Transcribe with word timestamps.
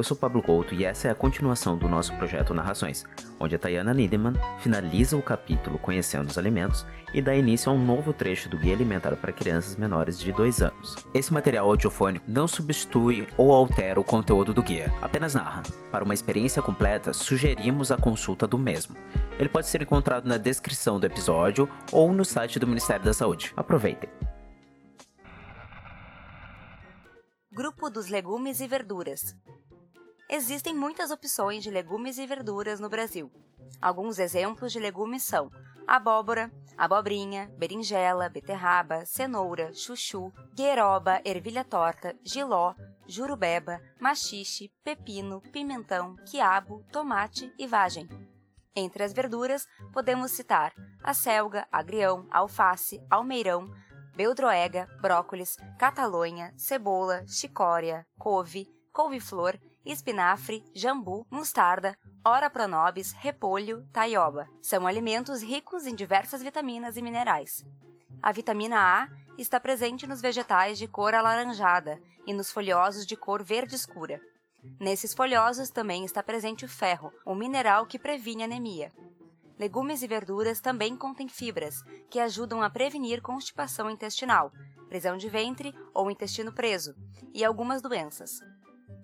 eu 0.00 0.04
sou 0.04 0.16
Pablo 0.16 0.42
Couto 0.42 0.74
e 0.74 0.82
essa 0.82 1.08
é 1.08 1.10
a 1.10 1.14
continuação 1.14 1.76
do 1.76 1.86
nosso 1.86 2.16
projeto 2.16 2.54
Narrações, 2.54 3.04
onde 3.38 3.54
a 3.54 3.58
Tayana 3.58 3.92
Niederman 3.92 4.32
finaliza 4.58 5.14
o 5.14 5.22
capítulo 5.22 5.78
Conhecendo 5.78 6.30
os 6.30 6.38
Alimentos 6.38 6.86
e 7.12 7.20
dá 7.20 7.36
início 7.36 7.70
a 7.70 7.74
um 7.74 7.84
novo 7.84 8.14
trecho 8.14 8.48
do 8.48 8.56
Guia 8.56 8.72
Alimentar 8.72 9.14
para 9.16 9.30
Crianças 9.30 9.76
Menores 9.76 10.18
de 10.18 10.32
2 10.32 10.62
anos. 10.62 10.96
Esse 11.12 11.30
material 11.34 11.68
audiofônico 11.68 12.24
não 12.26 12.48
substitui 12.48 13.28
ou 13.36 13.52
altera 13.52 14.00
o 14.00 14.04
conteúdo 14.04 14.54
do 14.54 14.62
guia, 14.62 14.90
apenas 15.02 15.34
narra. 15.34 15.64
Para 15.92 16.02
uma 16.02 16.14
experiência 16.14 16.62
completa, 16.62 17.12
sugerimos 17.12 17.92
a 17.92 17.98
consulta 17.98 18.46
do 18.46 18.56
mesmo. 18.56 18.96
Ele 19.38 19.50
pode 19.50 19.66
ser 19.66 19.82
encontrado 19.82 20.26
na 20.26 20.38
descrição 20.38 20.98
do 20.98 21.04
episódio 21.04 21.68
ou 21.92 22.10
no 22.10 22.24
site 22.24 22.58
do 22.58 22.66
Ministério 22.66 23.04
da 23.04 23.12
Saúde. 23.12 23.52
Aproveitem! 23.54 24.08
Grupo 27.52 27.90
dos 27.90 28.08
legumes 28.08 28.60
e 28.60 28.66
verduras. 28.66 29.36
Existem 30.32 30.72
muitas 30.72 31.10
opções 31.10 31.60
de 31.60 31.72
legumes 31.72 32.16
e 32.16 32.24
verduras 32.24 32.78
no 32.78 32.88
Brasil. 32.88 33.32
Alguns 33.82 34.16
exemplos 34.20 34.70
de 34.70 34.78
legumes 34.78 35.24
são 35.24 35.50
abóbora, 35.88 36.52
abobrinha, 36.78 37.52
berinjela, 37.58 38.28
beterraba, 38.28 39.04
cenoura, 39.04 39.74
chuchu, 39.74 40.32
gueroba, 40.54 41.20
ervilha 41.24 41.64
torta, 41.64 42.16
giló, 42.22 42.76
jurubeba, 43.08 43.80
machixe, 44.00 44.72
pepino, 44.84 45.40
pimentão, 45.50 46.14
quiabo, 46.30 46.84
tomate 46.92 47.52
e 47.58 47.66
vagem. 47.66 48.08
Entre 48.76 49.02
as 49.02 49.12
verduras, 49.12 49.66
podemos 49.92 50.30
citar 50.30 50.72
a 51.02 51.12
selga, 51.12 51.66
agrião, 51.72 52.28
alface, 52.30 53.04
almeirão, 53.10 53.68
beldroega, 54.14 54.86
brócolis, 55.00 55.56
catalonha, 55.76 56.54
cebola, 56.56 57.26
chicória, 57.26 58.06
couve, 58.16 58.68
couve-flor, 58.92 59.58
espinafre, 59.84 60.64
jambu, 60.74 61.26
mostarda, 61.30 61.96
ora 62.24 62.50
pronobis, 62.50 63.12
repolho, 63.12 63.86
taioba. 63.92 64.48
São 64.60 64.86
alimentos 64.86 65.42
ricos 65.42 65.86
em 65.86 65.94
diversas 65.94 66.42
vitaminas 66.42 66.96
e 66.96 67.02
minerais. 67.02 67.64
A 68.22 68.32
vitamina 68.32 68.76
A 68.78 69.08
está 69.38 69.58
presente 69.58 70.06
nos 70.06 70.20
vegetais 70.20 70.78
de 70.78 70.86
cor 70.86 71.14
alaranjada 71.14 72.00
e 72.26 72.32
nos 72.32 72.50
folhosos 72.50 73.06
de 73.06 73.16
cor 73.16 73.42
verde 73.42 73.74
escura. 73.74 74.20
Nesses 74.78 75.14
folhosos 75.14 75.70
também 75.70 76.04
está 76.04 76.22
presente 76.22 76.66
o 76.66 76.68
ferro, 76.68 77.12
um 77.26 77.34
mineral 77.34 77.86
que 77.86 77.98
previne 77.98 78.42
anemia. 78.42 78.92
Legumes 79.58 80.02
e 80.02 80.06
verduras 80.06 80.60
também 80.60 80.96
contêm 80.96 81.28
fibras, 81.28 81.82
que 82.10 82.18
ajudam 82.18 82.62
a 82.62 82.70
prevenir 82.70 83.22
constipação 83.22 83.90
intestinal, 83.90 84.52
prisão 84.88 85.16
de 85.16 85.28
ventre 85.28 85.74
ou 85.94 86.10
intestino 86.10 86.52
preso, 86.52 86.94
e 87.32 87.44
algumas 87.44 87.80
doenças. 87.80 88.40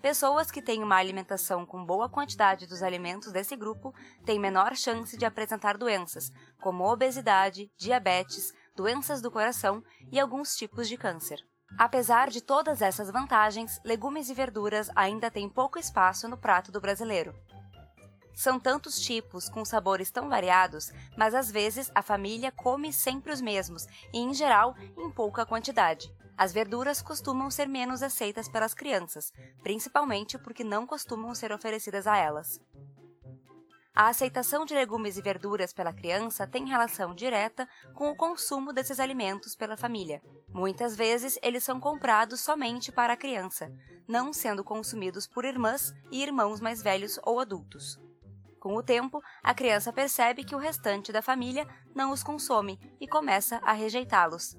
Pessoas 0.07 0.53
que 0.53 0.63
têm 0.63 0.85
uma 0.85 0.95
alimentação 0.95 1.67
com 1.67 1.85
boa 1.85 2.09
quantidade 2.09 2.65
dos 2.65 2.81
alimentos 2.81 3.33
desse 3.33 3.57
grupo 3.57 3.93
têm 4.25 4.39
menor 4.39 4.77
chance 4.77 5.17
de 5.17 5.25
apresentar 5.25 5.77
doenças, 5.77 6.31
como 6.61 6.85
obesidade, 6.85 7.73
diabetes, 7.77 8.55
doenças 8.77 9.21
do 9.21 9.33
coração 9.33 9.83
e 10.13 10.21
alguns 10.21 10.55
tipos 10.55 10.89
de 10.89 10.97
câncer. 10.97 11.45
Apesar 11.77 12.31
de 12.31 12.41
todas 12.41 12.83
essas 12.83 13.11
vantagens, 13.11 13.81
legumes 13.85 14.31
e 14.31 14.35
verduras 14.35 14.89
ainda 14.95 15.29
têm 15.29 15.49
pouco 15.49 15.77
espaço 15.77 16.29
no 16.29 16.39
prato 16.39 16.71
do 16.71 16.81
brasileiro. 16.81 17.35
São 18.33 18.61
tantos 18.61 19.01
tipos, 19.01 19.49
com 19.49 19.65
sabores 19.65 20.09
tão 20.13 20.29
variados, 20.29 20.93
mas 21.19 21.35
às 21.35 21.51
vezes 21.51 21.91
a 21.93 22.01
família 22.01 22.53
come 22.53 22.93
sempre 22.93 23.33
os 23.33 23.41
mesmos 23.41 23.85
e, 24.15 24.21
em 24.21 24.33
geral, 24.33 24.77
em 24.97 25.11
pouca 25.11 25.45
quantidade. 25.45 26.09
As 26.37 26.53
verduras 26.53 27.01
costumam 27.01 27.51
ser 27.51 27.67
menos 27.67 28.03
aceitas 28.03 28.49
pelas 28.49 28.75
crianças, 28.75 29.33
principalmente 29.63 30.39
porque 30.39 30.63
não 30.63 30.87
costumam 30.87 31.35
ser 31.35 31.51
oferecidas 31.51 32.07
a 32.07 32.17
elas. 32.17 32.61
A 33.95 34.09
aceitação 34.09 34.67
de 34.67 34.75
legumes 34.75 35.17
e 35.17 35.23
verduras 35.23 35.73
pela 35.73 35.95
criança 35.95 36.47
tem 36.47 36.69
relação 36.69 37.15
direta 37.15 37.67
com 37.95 38.11
o 38.11 38.15
consumo 38.15 38.71
desses 38.71 39.01
alimentos 39.01 39.57
pela 39.57 39.75
família. 39.75 40.21
Muitas 40.51 40.95
vezes 40.95 41.39
eles 41.43 41.65
são 41.65 41.81
comprados 41.81 42.41
somente 42.41 42.93
para 42.93 43.15
a 43.15 43.17
criança, 43.17 43.73
não 44.07 44.35
sendo 44.35 44.63
consumidos 44.63 45.27
por 45.27 45.47
irmãs 45.47 45.95
e 46.13 46.23
irmãos 46.23 46.61
mais 46.61 46.83
velhos 46.83 47.19
ou 47.23 47.41
adultos. 47.41 47.99
Com 48.61 48.75
o 48.77 48.83
tempo, 48.83 49.23
a 49.43 49.55
criança 49.55 49.91
percebe 49.91 50.45
que 50.45 50.55
o 50.55 50.59
restante 50.59 51.11
da 51.11 51.23
família 51.23 51.67
não 51.95 52.13
os 52.13 52.23
consome 52.23 52.79
e 53.01 53.09
começa 53.09 53.57
a 53.63 53.73
rejeitá-los. 53.73 54.59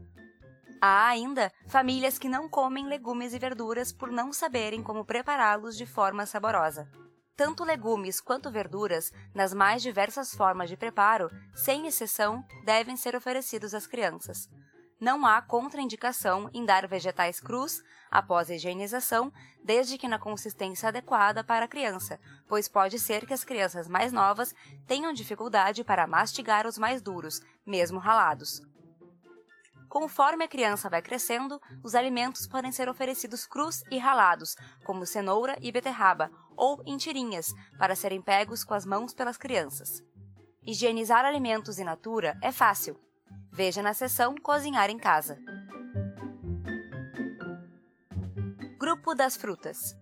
Há 0.82 1.08
ainda 1.08 1.52
famílias 1.68 2.18
que 2.18 2.30
não 2.30 2.48
comem 2.48 2.88
legumes 2.88 3.34
e 3.34 3.40
verduras 3.40 3.92
por 3.92 4.12
não 4.12 4.32
saberem 4.32 4.84
como 4.84 5.06
prepará-los 5.06 5.76
de 5.76 5.86
forma 5.86 6.26
saborosa. 6.26 6.90
Tanto 7.36 7.64
legumes 7.64 8.20
quanto 8.20 8.52
verduras, 8.52 9.12
nas 9.34 9.54
mais 9.54 9.82
diversas 9.82 10.34
formas 10.34 10.70
de 10.70 10.78
preparo, 10.78 11.30
sem 11.56 11.86
exceção, 11.86 12.44
devem 12.66 12.96
ser 12.96 13.16
oferecidos 13.16 13.74
às 13.74 13.86
crianças 13.86 14.50
não 15.00 15.26
há 15.26 15.42
contraindicação 15.42 16.50
em 16.54 16.66
dar 16.66 16.88
vegetais 16.88 17.40
crus 17.40 17.84
após 18.10 18.50
a 18.50 18.56
higienização, 18.56 19.32
desde 19.64 19.98
que 19.98 20.08
na 20.08 20.18
consistência 20.18 20.90
adequada 20.90 21.44
para 21.44 21.66
a 21.66 21.68
criança, 21.68 22.20
pois 22.48 22.68
pode 22.68 22.98
ser 22.98 23.26
que 23.26 23.34
as 23.34 23.44
crianças 23.44 23.88
mais 23.88 24.12
novas 24.12 24.56
tenham 24.88 25.14
dificuldade 25.14 25.84
para 25.84 26.08
mastigar 26.08 26.66
os 26.66 26.78
mais 26.78 27.02
duros, 27.02 27.42
mesmo 27.66 28.00
ralados. 28.00 28.62
Conforme 29.90 30.44
a 30.44 30.48
criança 30.48 30.90
vai 30.90 31.02
crescendo, 31.02 31.62
os 31.84 31.96
alimentos 31.96 32.48
podem 32.48 32.72
ser 32.72 32.90
oferecidos 32.90 33.46
crus 33.46 33.84
e 33.90 33.98
ralados, 33.98 34.56
como 34.86 35.06
cenoura 35.06 35.58
e 35.62 35.72
beterraba, 35.72 36.30
ou 36.56 36.82
em 36.86 36.98
tirinhas, 36.98 37.54
para 37.78 37.96
serem 37.96 38.22
pegos 38.22 38.64
com 38.64 38.74
as 38.74 38.86
mãos 38.86 39.14
pelas 39.14 39.38
crianças. 39.38 40.04
Higienizar 40.66 41.26
alimentos 41.26 41.80
in 41.80 41.86
natura 41.86 42.38
é 42.42 42.52
fácil, 42.52 43.00
Veja 43.58 43.82
na 43.82 43.92
seção 43.92 44.36
Cozinhar 44.36 44.88
em 44.92 45.00
Casa. 45.00 45.36
Grupo 48.78 49.16
das 49.16 49.36
frutas. 49.36 49.98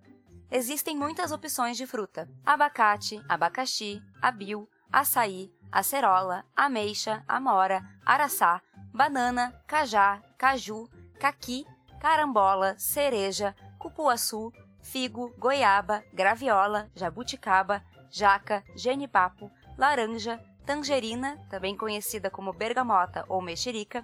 Existem 0.52 0.98
muitas 0.98 1.32
opções 1.32 1.78
de 1.78 1.88
fruta: 1.88 2.30
abacate, 2.46 3.24
abacaxi, 3.30 4.02
abil, 4.22 4.70
açaí, 4.92 5.54
acerola, 5.72 6.44
ameixa, 6.54 7.24
amora, 7.30 7.82
araçá, 8.06 8.62
banana, 8.96 9.54
cajá, 9.68 10.22
caju, 10.38 10.90
caqui, 11.20 11.66
carambola, 12.00 12.80
cereja, 12.80 13.54
cupuaçu, 13.78 14.54
figo, 14.82 15.34
goiaba, 15.38 16.02
graviola, 16.14 16.90
jabuticaba, 16.96 17.84
jaca, 18.10 18.64
genipapo, 18.74 19.52
laranja, 19.78 20.40
tangerina, 20.66 21.38
também 21.50 21.76
conhecida 21.76 22.30
como 22.30 22.54
bergamota 22.54 23.26
ou 23.28 23.42
mexerica, 23.42 24.02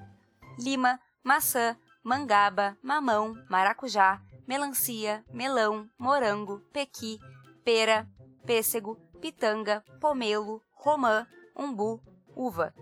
lima, 0.59 0.99
maçã, 1.23 1.77
mangaba, 2.03 2.77
mamão, 2.83 3.33
maracujá, 3.49 4.21
melancia, 4.45 5.23
melão, 5.31 5.89
morango, 5.97 6.59
pequi, 6.73 7.17
pera, 7.63 8.05
pêssego, 8.45 8.97
pitanga, 9.21 9.85
pomelo, 10.01 10.61
romã, 10.73 11.25
umbu, 11.55 12.01
uva. 12.35 12.73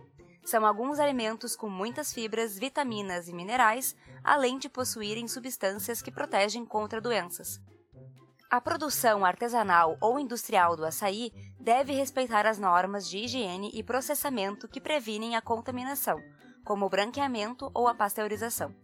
São 0.44 0.66
alguns 0.66 1.00
alimentos 1.00 1.56
com 1.56 1.70
muitas 1.70 2.14
fibras, 2.14 2.58
vitaminas 2.58 3.28
e 3.28 3.34
minerais, 3.34 3.96
além 4.24 4.58
de 4.58 4.70
possuírem 4.70 5.28
substâncias 5.28 6.02
que 6.02 6.12
protegem 6.12 6.66
contra 6.66 7.02
doenças. 7.02 7.60
A 8.50 8.60
produção 8.60 9.24
artesanal 9.24 9.96
ou 10.02 10.20
industrial 10.20 10.76
do 10.76 10.84
açaí 10.84 11.32
deve 11.60 11.94
respeitar 11.94 12.48
as 12.48 12.58
normas 12.58 13.08
de 13.08 13.20
higiene 13.20 13.70
e 13.76 13.84
processamento 13.84 14.68
que 14.68 14.82
previnem 14.82 15.36
a 15.36 15.42
contaminação, 15.42 16.20
como 16.66 16.88
o 16.88 16.90
branqueamento 16.90 17.70
ou 17.76 17.88
a 17.88 17.94
pasteurização. 17.94 18.76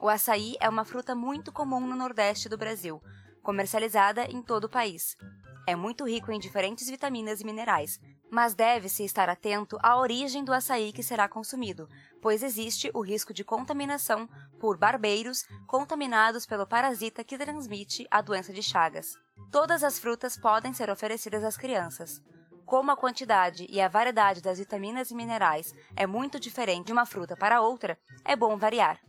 O 0.00 0.08
açaí 0.08 0.56
é 0.60 0.68
uma 0.68 0.84
fruta 0.84 1.14
muito 1.14 1.52
comum 1.52 1.80
no 1.80 1.94
Nordeste 1.94 2.48
do 2.48 2.58
Brasil, 2.58 3.00
comercializada 3.42 4.24
em 4.24 4.42
todo 4.42 4.64
o 4.64 4.68
país. 4.68 5.16
É 5.66 5.76
muito 5.76 6.04
rico 6.08 6.32
em 6.32 6.40
diferentes 6.40 6.88
vitaminas 6.88 7.40
e 7.40 7.44
minerais, 7.44 8.00
mas 8.30 8.54
deve-se 8.54 9.04
estar 9.04 9.28
atento 9.28 9.78
à 9.82 9.98
origem 9.98 10.44
do 10.44 10.52
açaí 10.52 10.92
que 10.92 11.02
será 11.02 11.28
consumido, 11.28 11.88
pois 12.20 12.42
existe 12.42 12.90
o 12.94 13.00
risco 13.00 13.32
de 13.32 13.44
contaminação 13.44 14.28
por 14.58 14.76
barbeiros 14.76 15.44
contaminados 15.66 16.46
pelo 16.46 16.66
parasita 16.66 17.24
que 17.24 17.38
transmite 17.38 18.06
a 18.10 18.20
doença 18.20 18.52
de 18.52 18.62
Chagas. 18.62 19.14
Todas 19.50 19.82
as 19.82 19.98
frutas 19.98 20.36
podem 20.36 20.72
ser 20.72 20.90
oferecidas 20.90 21.44
às 21.44 21.56
crianças. 21.56 22.22
Como 22.66 22.90
a 22.90 22.96
quantidade 22.96 23.66
e 23.70 23.80
a 23.80 23.88
variedade 23.88 24.42
das 24.42 24.58
vitaminas 24.58 25.10
e 25.10 25.14
minerais 25.14 25.72
é 25.96 26.06
muito 26.06 26.38
diferente 26.38 26.86
de 26.86 26.92
uma 26.92 27.06
fruta 27.06 27.34
para 27.34 27.62
outra, 27.62 27.98
é 28.24 28.36
bom 28.36 28.58
variar. 28.58 29.00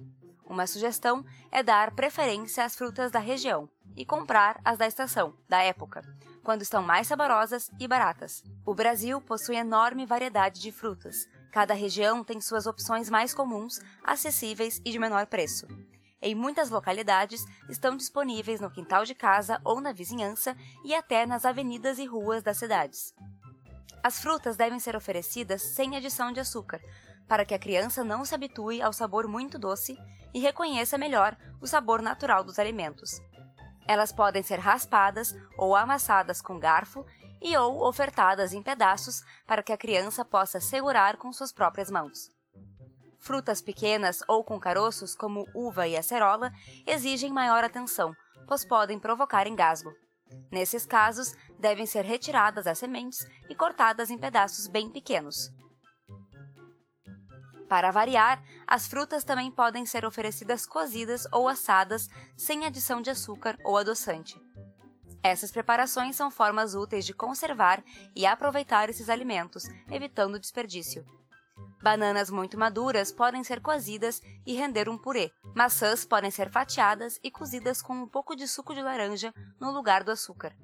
Uma 0.45 0.65
sugestão 0.65 1.25
é 1.51 1.61
dar 1.61 1.91
preferência 1.91 2.63
às 2.63 2.75
frutas 2.75 3.11
da 3.11 3.19
região 3.19 3.69
e 3.99 4.05
comprar 4.05 4.61
as 4.63 4.77
da 4.77 4.87
estação, 4.87 5.33
da 5.49 5.61
época, 5.61 6.01
quando 6.41 6.61
estão 6.61 6.81
mais 6.81 7.05
saborosas 7.05 7.69
e 7.77 7.85
baratas. 7.85 8.41
O 8.65 8.73
Brasil 8.73 9.19
possui 9.19 9.57
enorme 9.57 10.05
variedade 10.05 10.61
de 10.61 10.71
frutas. 10.71 11.27
Cada 11.51 11.73
região 11.73 12.23
tem 12.23 12.39
suas 12.39 12.65
opções 12.65 13.09
mais 13.09 13.33
comuns, 13.33 13.81
acessíveis 14.01 14.81
e 14.85 14.91
de 14.91 14.97
menor 14.97 15.27
preço. 15.27 15.67
Em 16.21 16.33
muitas 16.33 16.69
localidades, 16.69 17.45
estão 17.69 17.97
disponíveis 17.97 18.61
no 18.61 18.71
quintal 18.71 19.03
de 19.03 19.13
casa 19.13 19.59
ou 19.65 19.81
na 19.81 19.91
vizinhança 19.91 20.55
e 20.85 20.95
até 20.95 21.25
nas 21.25 21.43
avenidas 21.43 21.99
e 21.99 22.05
ruas 22.05 22.41
das 22.41 22.57
cidades. 22.57 23.13
As 24.01 24.21
frutas 24.21 24.55
devem 24.55 24.79
ser 24.79 24.95
oferecidas 24.95 25.61
sem 25.61 25.97
adição 25.97 26.31
de 26.31 26.39
açúcar, 26.39 26.79
para 27.27 27.43
que 27.43 27.53
a 27.53 27.59
criança 27.59 28.03
não 28.03 28.23
se 28.23 28.33
habitue 28.33 28.81
ao 28.81 28.93
sabor 28.93 29.27
muito 29.27 29.59
doce 29.59 29.97
e 30.33 30.39
reconheça 30.39 30.97
melhor 30.97 31.37
o 31.61 31.67
sabor 31.67 32.01
natural 32.01 32.43
dos 32.43 32.59
alimentos. 32.59 33.21
Elas 33.89 34.11
podem 34.11 34.43
ser 34.43 34.59
raspadas 34.59 35.35
ou 35.57 35.75
amassadas 35.75 36.43
com 36.43 36.59
garfo 36.59 37.03
e 37.41 37.57
ou 37.57 37.83
ofertadas 37.87 38.53
em 38.53 38.61
pedaços 38.61 39.23
para 39.47 39.63
que 39.63 39.73
a 39.73 39.77
criança 39.77 40.23
possa 40.23 40.59
segurar 40.59 41.17
com 41.17 41.33
suas 41.33 41.51
próprias 41.51 41.89
mãos. 41.89 42.29
Frutas 43.17 43.63
pequenas 43.63 44.19
ou 44.27 44.43
com 44.43 44.59
caroços, 44.59 45.15
como 45.15 45.47
uva 45.55 45.87
e 45.87 45.97
acerola, 45.97 46.53
exigem 46.85 47.33
maior 47.33 47.63
atenção, 47.63 48.13
pois 48.47 48.63
podem 48.63 48.99
provocar 48.99 49.47
engasgo. 49.47 49.91
Nesses 50.51 50.85
casos, 50.85 51.33
devem 51.57 51.87
ser 51.87 52.05
retiradas 52.05 52.67
as 52.67 52.77
sementes 52.77 53.25
e 53.49 53.55
cortadas 53.55 54.11
em 54.11 54.19
pedaços 54.19 54.67
bem 54.67 54.87
pequenos. 54.87 55.51
Para 57.69 57.91
variar, 57.91 58.43
as 58.65 58.87
frutas 58.87 59.23
também 59.23 59.51
podem 59.51 59.85
ser 59.85 60.03
oferecidas 60.03 60.65
cozidas 60.65 61.27
ou 61.31 61.47
assadas 61.47 62.09
sem 62.35 62.65
adição 62.65 62.99
de 62.99 63.11
açúcar 63.11 63.55
ou 63.63 63.77
adoçante. 63.77 64.41
Essas 65.21 65.51
preparações 65.51 66.15
são 66.15 66.31
formas 66.31 66.73
úteis 66.73 67.05
de 67.05 67.13
conservar 67.13 67.83
e 68.15 68.25
aproveitar 68.25 68.89
esses 68.89 69.07
alimentos, 69.07 69.65
evitando 69.91 70.39
desperdício. 70.39 71.05
Bananas 71.81 72.29
muito 72.29 72.57
maduras 72.57 73.11
podem 73.11 73.43
ser 73.43 73.61
cozidas 73.61 74.21
e 74.45 74.55
render 74.55 74.89
um 74.89 74.97
purê. 74.97 75.31
Maçãs 75.55 76.03
podem 76.03 76.31
ser 76.31 76.49
fatiadas 76.49 77.19
e 77.23 77.29
cozidas 77.29 77.81
com 77.81 77.93
um 77.93 78.07
pouco 78.07 78.35
de 78.35 78.47
suco 78.47 78.73
de 78.73 78.81
laranja 78.81 79.33
no 79.59 79.71
lugar 79.71 80.03
do 80.03 80.11
açúcar. 80.11 80.55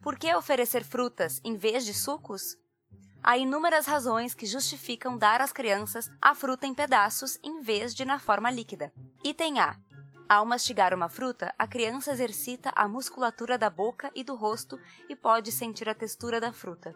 Por 0.00 0.16
que 0.16 0.32
oferecer 0.34 0.84
frutas 0.84 1.40
em 1.42 1.56
vez 1.56 1.84
de 1.84 1.92
sucos? 1.92 2.56
Há 3.22 3.36
inúmeras 3.36 3.86
razões 3.86 4.32
que 4.32 4.46
justificam 4.46 5.18
dar 5.18 5.40
às 5.40 5.52
crianças 5.52 6.10
a 6.22 6.34
fruta 6.34 6.66
em 6.66 6.74
pedaços 6.74 7.38
em 7.42 7.60
vez 7.60 7.94
de 7.94 8.04
na 8.04 8.18
forma 8.18 8.50
líquida. 8.50 8.92
Item 9.24 9.60
A. 9.60 9.76
Ao 10.28 10.44
mastigar 10.44 10.94
uma 10.94 11.08
fruta, 11.08 11.54
a 11.58 11.66
criança 11.66 12.12
exercita 12.12 12.70
a 12.76 12.86
musculatura 12.86 13.56
da 13.56 13.68
boca 13.68 14.10
e 14.14 14.22
do 14.22 14.34
rosto 14.34 14.78
e 15.08 15.16
pode 15.16 15.50
sentir 15.50 15.88
a 15.88 15.94
textura 15.94 16.40
da 16.40 16.52
fruta. 16.52 16.94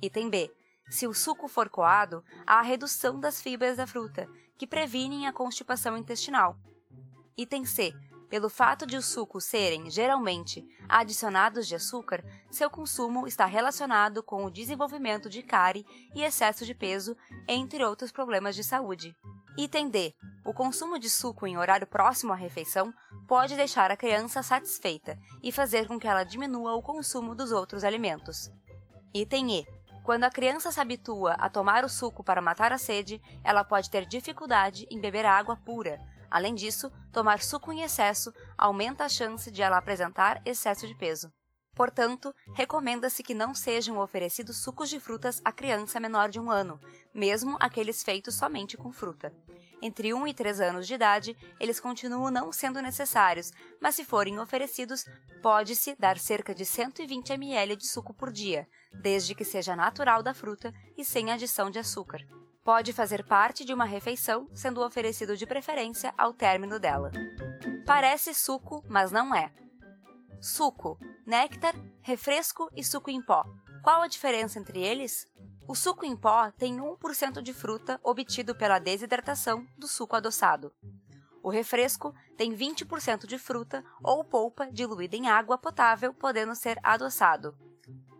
Item 0.00 0.28
B. 0.28 0.52
Se 0.88 1.06
o 1.06 1.14
suco 1.14 1.48
for 1.48 1.68
coado, 1.68 2.22
há 2.46 2.60
a 2.60 2.62
redução 2.62 3.18
das 3.18 3.40
fibras 3.40 3.76
da 3.76 3.86
fruta, 3.86 4.28
que 4.56 4.66
previnem 4.66 5.26
a 5.26 5.32
constipação 5.32 5.96
intestinal. 5.96 6.56
Item 7.36 7.64
C. 7.64 7.92
Pelo 8.28 8.48
fato 8.48 8.86
de 8.86 8.96
os 8.96 9.06
sucos 9.06 9.44
serem, 9.44 9.88
geralmente, 9.88 10.64
adicionados 10.88 11.68
de 11.68 11.76
açúcar, 11.76 12.24
seu 12.50 12.68
consumo 12.68 13.26
está 13.26 13.46
relacionado 13.46 14.22
com 14.22 14.44
o 14.44 14.50
desenvolvimento 14.50 15.28
de 15.28 15.42
cárie 15.42 15.86
e 16.14 16.24
excesso 16.24 16.66
de 16.66 16.74
peso, 16.74 17.16
entre 17.46 17.84
outros 17.84 18.10
problemas 18.10 18.56
de 18.56 18.64
saúde. 18.64 19.16
Item 19.56 19.88
D. 19.88 20.14
O 20.44 20.52
consumo 20.52 20.98
de 20.98 21.08
suco 21.08 21.46
em 21.46 21.56
horário 21.56 21.86
próximo 21.86 22.32
à 22.32 22.36
refeição 22.36 22.92
pode 23.26 23.56
deixar 23.56 23.90
a 23.90 23.96
criança 23.96 24.42
satisfeita 24.42 25.18
e 25.42 25.50
fazer 25.50 25.86
com 25.86 25.98
que 25.98 26.06
ela 26.06 26.24
diminua 26.24 26.74
o 26.74 26.82
consumo 26.82 27.34
dos 27.34 27.52
outros 27.52 27.84
alimentos. 27.84 28.50
Item 29.14 29.60
E. 29.60 29.66
Quando 30.04 30.24
a 30.24 30.30
criança 30.30 30.70
se 30.70 30.80
habitua 30.80 31.32
a 31.32 31.48
tomar 31.48 31.84
o 31.84 31.88
suco 31.88 32.22
para 32.22 32.42
matar 32.42 32.72
a 32.72 32.78
sede, 32.78 33.20
ela 33.42 33.64
pode 33.64 33.90
ter 33.90 34.06
dificuldade 34.06 34.86
em 34.90 35.00
beber 35.00 35.26
água 35.26 35.56
pura. 35.56 35.98
Além 36.30 36.54
disso, 36.54 36.90
tomar 37.12 37.40
suco 37.40 37.72
em 37.72 37.82
excesso 37.82 38.32
aumenta 38.56 39.04
a 39.04 39.08
chance 39.08 39.50
de 39.50 39.62
ela 39.62 39.78
apresentar 39.78 40.40
excesso 40.44 40.86
de 40.86 40.94
peso. 40.94 41.32
Portanto, 41.76 42.34
recomenda-se 42.54 43.22
que 43.22 43.34
não 43.34 43.54
sejam 43.54 43.98
oferecidos 43.98 44.56
sucos 44.56 44.88
de 44.88 44.98
frutas 44.98 45.42
à 45.44 45.52
criança 45.52 46.00
menor 46.00 46.30
de 46.30 46.40
um 46.40 46.50
ano, 46.50 46.80
mesmo 47.12 47.58
aqueles 47.60 48.02
feitos 48.02 48.34
somente 48.34 48.78
com 48.78 48.90
fruta. 48.90 49.30
Entre 49.82 50.14
1 50.14 50.26
e 50.26 50.32
3 50.32 50.60
anos 50.62 50.86
de 50.86 50.94
idade, 50.94 51.36
eles 51.60 51.78
continuam 51.78 52.30
não 52.30 52.50
sendo 52.50 52.80
necessários, 52.80 53.52
mas 53.78 53.94
se 53.94 54.06
forem 54.06 54.38
oferecidos, 54.38 55.04
pode-se 55.42 55.94
dar 55.98 56.18
cerca 56.18 56.54
de 56.54 56.64
120 56.64 57.34
ml 57.34 57.76
de 57.76 57.86
suco 57.86 58.14
por 58.14 58.32
dia, 58.32 58.66
desde 58.90 59.34
que 59.34 59.44
seja 59.44 59.76
natural 59.76 60.22
da 60.22 60.32
fruta 60.32 60.72
e 60.96 61.04
sem 61.04 61.30
adição 61.30 61.70
de 61.70 61.78
açúcar. 61.78 62.26
Pode 62.66 62.92
fazer 62.92 63.24
parte 63.24 63.64
de 63.64 63.72
uma 63.72 63.84
refeição, 63.84 64.50
sendo 64.52 64.84
oferecido 64.84 65.36
de 65.36 65.46
preferência 65.46 66.12
ao 66.18 66.32
término 66.32 66.80
dela. 66.80 67.12
Parece 67.86 68.34
suco, 68.34 68.82
mas 68.88 69.12
não 69.12 69.32
é. 69.32 69.52
Suco, 70.40 70.98
néctar, 71.24 71.76
refresco 72.02 72.68
e 72.74 72.82
suco 72.82 73.08
em 73.08 73.22
pó. 73.22 73.44
Qual 73.84 74.02
a 74.02 74.08
diferença 74.08 74.58
entre 74.58 74.82
eles? 74.82 75.28
O 75.68 75.76
suco 75.76 76.04
em 76.04 76.16
pó 76.16 76.50
tem 76.58 76.78
1% 76.78 77.40
de 77.40 77.54
fruta 77.54 78.00
obtido 78.02 78.52
pela 78.52 78.80
desidratação 78.80 79.64
do 79.78 79.86
suco 79.86 80.16
adoçado. 80.16 80.72
O 81.44 81.50
refresco 81.50 82.12
tem 82.36 82.52
20% 82.52 83.28
de 83.28 83.38
fruta 83.38 83.84
ou 84.02 84.24
polpa 84.24 84.68
diluída 84.72 85.14
em 85.14 85.28
água 85.28 85.56
potável, 85.56 86.12
podendo 86.12 86.56
ser 86.56 86.80
adoçado. 86.82 87.56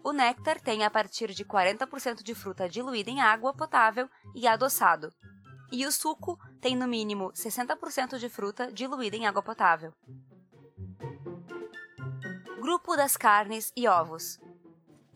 O 0.07 0.13
néctar 0.13 0.61
tem 0.61 0.85
a 0.85 0.89
partir 0.89 1.33
de 1.33 1.45
40% 1.45 2.23
de 2.23 2.33
fruta 2.33 2.69
diluída 2.69 3.11
em 3.11 3.21
água 3.21 3.53
potável 3.53 4.09
e 4.37 4.47
adoçado. 4.47 5.13
E 5.73 5.85
o 5.85 5.91
suco 5.91 6.39
tem 6.61 6.77
no 6.77 6.87
mínimo 6.87 7.33
60% 7.33 8.17
de 8.17 8.29
fruta 8.29 8.73
diluída 8.73 9.17
em 9.17 9.27
água 9.27 9.43
potável. 9.43 9.93
Grupo 12.61 12.95
das 12.95 13.17
carnes 13.17 13.73
e 13.77 13.89
ovos. 13.89 14.39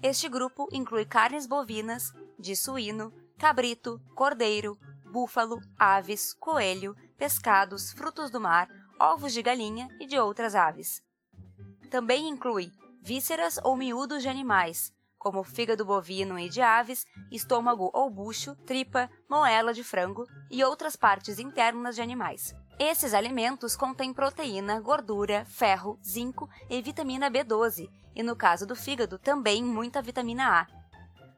Este 0.02 0.28
grupo 0.28 0.66
inclui 0.72 1.04
carnes 1.04 1.46
bovinas, 1.46 2.12
de 2.36 2.56
suíno, 2.56 3.12
cabrito, 3.38 4.02
cordeiro, 4.16 4.76
búfalo, 5.04 5.60
aves, 5.78 6.34
coelho, 6.34 6.96
pescados, 7.16 7.92
frutos 7.92 8.28
do 8.28 8.40
mar, 8.40 8.68
ovos 8.98 9.32
de 9.32 9.40
galinha 9.40 9.86
e 10.00 10.06
de 10.08 10.18
outras 10.18 10.56
aves. 10.56 11.00
Também 11.88 12.28
inclui 12.28 12.72
vísceras 13.00 13.58
ou 13.64 13.76
miúdos 13.76 14.22
de 14.22 14.28
animais, 14.28 14.92
como 15.18 15.44
fígado 15.44 15.84
bovino 15.84 16.38
e 16.38 16.48
de 16.48 16.62
aves, 16.62 17.06
estômago 17.30 17.90
ou 17.92 18.08
bucho, 18.10 18.56
tripa, 18.66 19.10
moela 19.28 19.74
de 19.74 19.84
frango 19.84 20.26
e 20.50 20.64
outras 20.64 20.96
partes 20.96 21.38
internas 21.38 21.94
de 21.94 22.02
animais. 22.02 22.54
Esses 22.78 23.12
alimentos 23.12 23.76
contêm 23.76 24.14
proteína, 24.14 24.80
gordura, 24.80 25.44
ferro, 25.44 25.98
zinco 26.02 26.48
e 26.70 26.80
vitamina 26.80 27.30
B12, 27.30 27.90
e 28.14 28.22
no 28.22 28.34
caso 28.34 28.66
do 28.66 28.74
fígado, 28.74 29.18
também 29.18 29.62
muita 29.62 30.00
vitamina 30.00 30.62
A. 30.62 30.66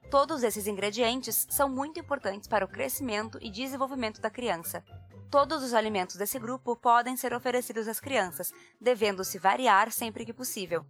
Todos 0.09 0.45
esses 0.45 0.69
ingredientes 0.69 1.47
são 1.51 1.69
muito 1.69 1.99
importantes 1.99 2.47
para 2.47 2.65
o 2.65 2.69
crescimento 2.69 3.39
e 3.41 3.51
desenvolvimento 3.51 4.21
da 4.21 4.31
criança. 4.31 4.85
Todos 5.29 5.65
os 5.65 5.75
alimentos 5.75 6.15
desse 6.15 6.39
grupo 6.39 6.77
podem 6.77 7.17
ser 7.17 7.35
oferecidos 7.35 7.89
às 7.89 7.99
crianças, 7.99 8.53
devendo-se 8.81 9.39
variar 9.39 9.91
sempre 9.91 10.25
que 10.25 10.33
possível. 10.33 10.87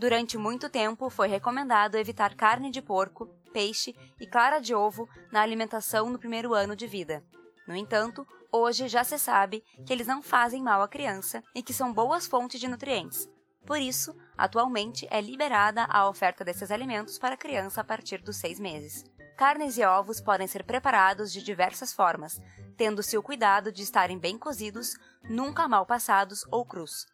Durante 0.00 0.38
muito 0.38 0.70
tempo, 0.70 1.10
foi 1.10 1.28
recomendado 1.28 1.96
evitar 1.96 2.34
carne 2.34 2.70
de 2.70 2.80
porco, 2.80 3.26
peixe 3.52 3.94
e 4.18 4.26
clara 4.26 4.58
de 4.58 4.74
ovo 4.74 5.06
na 5.30 5.42
alimentação 5.42 6.08
no 6.08 6.18
primeiro 6.18 6.54
ano 6.54 6.74
de 6.74 6.86
vida. 6.86 7.22
No 7.68 7.76
entanto, 7.76 8.26
hoje 8.50 8.88
já 8.88 9.04
se 9.04 9.18
sabe 9.18 9.62
que 9.84 9.92
eles 9.92 10.06
não 10.06 10.22
fazem 10.22 10.62
mal 10.62 10.80
à 10.80 10.88
criança 10.88 11.44
e 11.54 11.62
que 11.62 11.74
são 11.74 11.92
boas 11.92 12.26
fontes 12.26 12.58
de 12.58 12.66
nutrientes. 12.66 13.28
Por 13.66 13.78
isso, 13.78 14.16
atualmente 14.38 15.06
é 15.10 15.20
liberada 15.20 15.84
a 15.84 16.08
oferta 16.08 16.42
desses 16.42 16.70
alimentos 16.70 17.18
para 17.18 17.36
criança 17.36 17.82
a 17.82 17.84
partir 17.84 18.22
dos 18.22 18.38
seis 18.38 18.58
meses. 18.58 19.04
Carnes 19.36 19.76
e 19.76 19.84
ovos 19.84 20.18
podem 20.18 20.46
ser 20.46 20.64
preparados 20.64 21.30
de 21.30 21.42
diversas 21.42 21.92
formas, 21.92 22.40
tendo-se 22.74 23.18
o 23.18 23.22
cuidado 23.22 23.70
de 23.70 23.82
estarem 23.82 24.18
bem 24.18 24.38
cozidos, 24.38 24.94
nunca 25.24 25.68
mal 25.68 25.84
passados 25.84 26.42
ou 26.50 26.64
crus. 26.64 27.06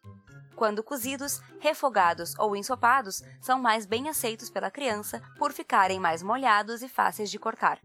Quando 0.57 0.81
cozidos, 0.81 1.39
refogados 1.59 2.33
ou 2.39 2.55
ensopados, 2.55 3.21
são 3.39 3.61
mais 3.61 3.85
bem 3.85 4.09
aceitos 4.09 4.49
pela 4.49 4.71
criança 4.71 5.21
por 5.37 5.53
ficarem 5.53 5.99
mais 5.99 6.23
molhados 6.23 6.81
e 6.81 6.89
fáceis 6.89 7.29
de 7.29 7.37
cortar. 7.37 7.79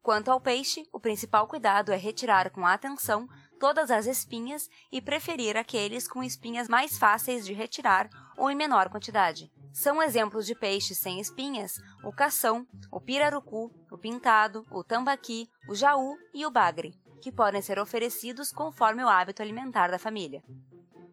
Quanto 0.00 0.30
ao 0.30 0.40
peixe, 0.40 0.88
o 0.92 1.00
principal 1.00 1.48
cuidado 1.48 1.90
é 1.90 1.96
retirar 1.96 2.48
com 2.50 2.64
atenção 2.64 3.28
todas 3.58 3.90
as 3.90 4.06
espinhas 4.06 4.70
e 4.92 5.02
preferir 5.02 5.56
aqueles 5.56 6.06
com 6.06 6.22
espinhas 6.22 6.68
mais 6.68 6.96
fáceis 6.96 7.44
de 7.44 7.52
retirar 7.52 8.08
ou 8.38 8.48
em 8.48 8.54
menor 8.54 8.88
quantidade. 8.88 9.50
São 9.72 10.00
exemplos 10.00 10.46
de 10.46 10.54
peixes 10.54 10.96
sem 10.96 11.20
espinhas 11.20 11.74
o 12.04 12.12
cação, 12.12 12.64
o 12.92 13.00
pirarucu, 13.00 13.68
o 13.90 13.98
pintado, 13.98 14.64
o 14.70 14.84
tambaqui, 14.84 15.48
o 15.68 15.74
jaú 15.74 16.16
e 16.32 16.46
o 16.46 16.52
bagre. 16.52 16.94
que 17.20 17.32
podem 17.32 17.60
ser 17.60 17.78
oferecidos 17.78 18.50
conforme 18.50 19.04
o 19.04 19.08
hábito 19.08 19.42
alimentar 19.42 19.90
da 19.90 19.98
família. 19.98 20.42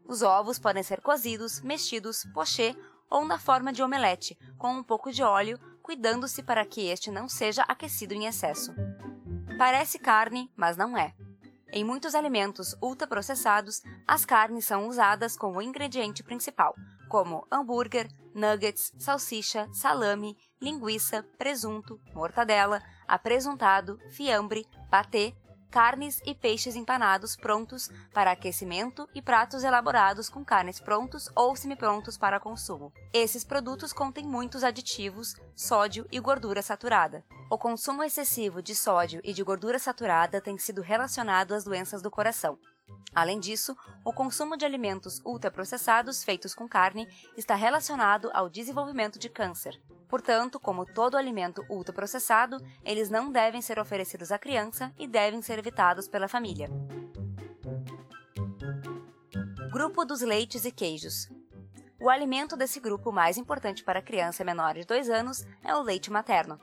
Os 0.07 0.21
ovos 0.21 0.57
podem 0.57 0.81
ser 0.83 1.01
cozidos, 1.01 1.59
mexidos, 1.61 2.25
pochê 2.33 2.75
ou 3.09 3.25
na 3.25 3.37
forma 3.37 3.73
de 3.73 3.83
omelete, 3.83 4.37
com 4.57 4.71
um 4.71 4.83
pouco 4.83 5.11
de 5.11 5.21
óleo, 5.21 5.59
cuidando-se 5.81 6.41
para 6.43 6.65
que 6.65 6.87
este 6.87 7.11
não 7.11 7.27
seja 7.27 7.63
aquecido 7.63 8.13
em 8.13 8.25
excesso. 8.25 8.73
Parece 9.57 9.99
carne, 9.99 10.51
mas 10.55 10.77
não 10.77 10.97
é. 10.97 11.13
Em 11.71 11.83
muitos 11.83 12.15
alimentos 12.15 12.75
ultraprocessados, 12.81 13.81
as 14.07 14.23
carnes 14.23 14.65
são 14.65 14.87
usadas 14.87 15.35
como 15.35 15.61
ingrediente 15.61 16.23
principal, 16.23 16.73
como 17.09 17.45
hambúrguer, 17.51 18.09
nuggets, 18.33 18.93
salsicha, 18.97 19.67
salame, 19.73 20.37
linguiça, 20.61 21.23
presunto, 21.37 21.99
mortadela, 22.13 22.81
apresuntado, 23.07 23.99
fiambre, 24.11 24.65
patê, 24.89 25.35
carnes 25.69 26.21
e 26.25 26.33
peixes 26.33 26.75
empanados 26.75 27.35
prontos 27.35 27.89
para 28.13 28.31
aquecimento 28.31 29.07
e 29.13 29.21
pratos 29.21 29.63
elaborados 29.63 30.29
com 30.29 30.43
carnes 30.43 30.79
prontos 30.79 31.29
ou 31.35 31.55
semiprontos 31.55 32.17
para 32.17 32.39
consumo. 32.39 32.91
Esses 33.13 33.43
produtos 33.43 33.93
contêm 33.93 34.25
muitos 34.25 34.63
aditivos, 34.63 35.35
sódio 35.55 36.07
e 36.11 36.19
gordura 36.19 36.61
saturada. 36.61 37.23
O 37.49 37.57
consumo 37.57 38.03
excessivo 38.03 38.61
de 38.61 38.75
sódio 38.75 39.21
e 39.23 39.33
de 39.33 39.43
gordura 39.43 39.79
saturada 39.79 40.41
tem 40.41 40.57
sido 40.57 40.81
relacionado 40.81 41.53
às 41.53 41.63
doenças 41.63 42.01
do 42.01 42.11
coração. 42.11 42.57
Além 43.13 43.39
disso, 43.39 43.75
o 44.05 44.13
consumo 44.13 44.55
de 44.55 44.65
alimentos 44.65 45.21
ultraprocessados 45.25 46.23
feitos 46.23 46.53
com 46.53 46.67
carne 46.67 47.07
está 47.35 47.55
relacionado 47.55 48.29
ao 48.33 48.49
desenvolvimento 48.49 49.17
de 49.17 49.29
câncer. 49.29 49.79
Portanto, 50.07 50.59
como 50.59 50.85
todo 50.85 51.17
alimento 51.17 51.65
ultraprocessado, 51.69 52.57
eles 52.83 53.09
não 53.09 53.31
devem 53.31 53.61
ser 53.61 53.79
oferecidos 53.79 54.31
à 54.31 54.39
criança 54.39 54.93
e 54.97 55.07
devem 55.07 55.41
ser 55.41 55.59
evitados 55.59 56.07
pela 56.07 56.27
família. 56.27 56.69
Grupo 59.71 60.05
dos 60.05 60.21
leites 60.21 60.65
e 60.65 60.71
queijos. 60.71 61.29
O 61.99 62.09
alimento 62.09 62.55
desse 62.55 62.79
grupo 62.79 63.11
mais 63.11 63.37
importante 63.37 63.83
para 63.83 63.99
a 63.99 64.03
criança 64.03 64.43
menor 64.43 64.75
de 64.75 64.85
2 64.85 65.09
anos 65.09 65.45
é 65.63 65.75
o 65.75 65.81
leite 65.81 66.11
materno. 66.11 66.59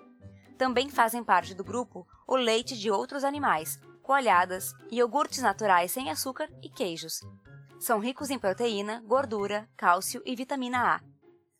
Também 0.57 0.89
fazem 0.89 1.23
parte 1.23 1.55
do 1.55 1.65
grupo 1.65 2.07
o 2.27 2.37
leite 2.37 2.79
de 2.79 2.91
outros 2.91 3.25
animais, 3.25 3.79
coalhadas, 4.03 4.73
iogurtes 4.91 5.43
naturais 5.43 5.91
sem 5.91 6.11
açúcar 6.11 6.49
e 6.63 6.69
queijos. 6.69 7.21
São 7.79 7.99
ricos 7.99 8.31
em 8.31 8.39
proteína, 8.39 9.03
gordura, 9.07 9.69
cálcio 9.77 10.23
e 10.25 10.35
vitamina 10.35 10.95
A. 10.95 11.14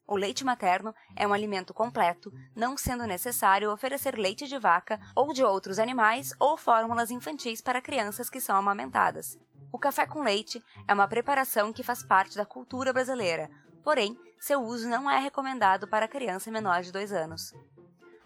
O 0.07 0.17
leite 0.17 0.45
materno 0.45 0.95
é 1.17 1.27
um 1.27 1.33
alimento 1.33 1.73
completo, 1.73 2.33
não 2.55 2.77
sendo 2.77 3.07
necessário 3.07 3.73
oferecer 3.73 4.19
leite 4.19 4.47
de 4.47 4.59
vaca 4.59 5.01
ou 5.17 5.33
de 5.33 5.43
outros 5.43 5.79
animais 5.79 6.35
ou 6.39 6.59
fórmulas 6.59 7.11
infantis 7.11 7.63
para 7.63 7.81
crianças 7.81 8.29
que 8.29 8.41
são 8.41 8.55
amamentadas. 8.55 9.39
O 9.73 9.79
café 9.79 10.07
com 10.07 10.23
leite 10.23 10.63
é 10.87 10.93
uma 10.93 11.09
preparação 11.09 11.73
que 11.73 11.83
faz 11.83 12.03
parte 12.03 12.37
da 12.37 12.45
cultura 12.45 12.93
brasileira, 12.93 13.51
porém, 13.83 14.17
seu 14.39 14.61
uso 14.61 14.89
não 14.89 15.11
é 15.11 15.19
recomendado 15.19 15.89
para 15.89 16.07
criança 16.07 16.51
menor 16.51 16.83
de 16.83 16.93
2 16.93 17.13
anos. 17.13 17.53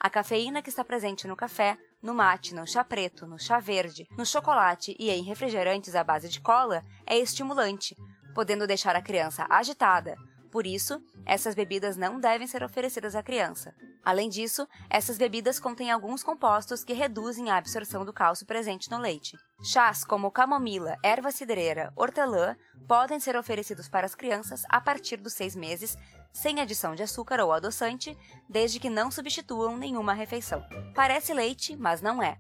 A 0.00 0.11
cafeína 0.11 0.61
que 0.61 0.68
está 0.68 0.85
presente 0.85 1.28
no 1.28 1.37
café 1.37 1.78
no 2.02 2.14
mate, 2.14 2.54
no 2.54 2.66
chá 2.66 2.85
preto, 2.85 3.26
no 3.26 3.38
chá 3.38 3.58
verde, 3.58 4.06
no 4.16 4.25
chocolate 4.25 4.97
e 4.99 5.11
em 5.11 5.23
refrigerantes 5.23 5.94
à 5.94 6.04
base 6.04 6.28
de 6.28 6.40
cola 6.40 6.85
é 7.06 7.16
estimulante, 7.16 7.97
podendo 8.35 8.66
deixar 8.66 8.94
a 8.94 9.02
criança 9.02 9.47
agitada. 9.49 10.16
Por 10.50 10.66
isso, 10.66 11.02
essas 11.26 11.54
bebidas 11.54 11.96
não 11.96 12.18
devem 12.18 12.46
ser 12.46 12.62
oferecidas 12.62 13.14
à 13.14 13.22
criança. 13.22 13.74
Além 14.04 14.28
disso, 14.28 14.66
essas 14.88 15.18
bebidas 15.18 15.60
contêm 15.60 15.90
alguns 15.90 16.22
compostos 16.22 16.82
que 16.82 16.94
reduzem 16.94 17.50
a 17.50 17.56
absorção 17.56 18.04
do 18.04 18.12
cálcio 18.12 18.46
presente 18.46 18.90
no 18.90 18.98
leite. 18.98 19.36
Chás 19.62 20.04
como 20.04 20.30
camomila, 20.30 20.96
erva 21.02 21.30
cidreira, 21.30 21.92
hortelã 21.94 22.56
podem 22.86 23.20
ser 23.20 23.36
oferecidos 23.36 23.88
para 23.88 24.06
as 24.06 24.14
crianças 24.14 24.62
a 24.68 24.80
partir 24.80 25.18
dos 25.18 25.34
seis 25.34 25.54
meses 25.54 25.96
sem 26.32 26.60
adição 26.60 26.94
de 26.94 27.02
açúcar 27.02 27.40
ou 27.40 27.52
adoçante, 27.52 28.16
desde 28.48 28.78
que 28.78 28.88
não 28.88 29.10
substituam 29.10 29.76
nenhuma 29.76 30.12
refeição. 30.12 30.64
Parece 30.94 31.34
leite, 31.34 31.76
mas 31.76 32.00
não 32.00 32.22
é. 32.22 32.38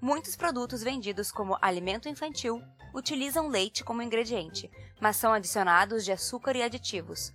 Muitos 0.00 0.36
produtos 0.36 0.82
vendidos 0.82 1.32
como 1.32 1.58
alimento 1.60 2.08
infantil 2.08 2.62
utilizam 2.94 3.48
leite 3.48 3.82
como 3.82 4.02
ingrediente, 4.02 4.70
mas 5.00 5.16
são 5.16 5.32
adicionados 5.32 6.04
de 6.04 6.12
açúcar 6.12 6.56
e 6.56 6.62
aditivos. 6.62 7.32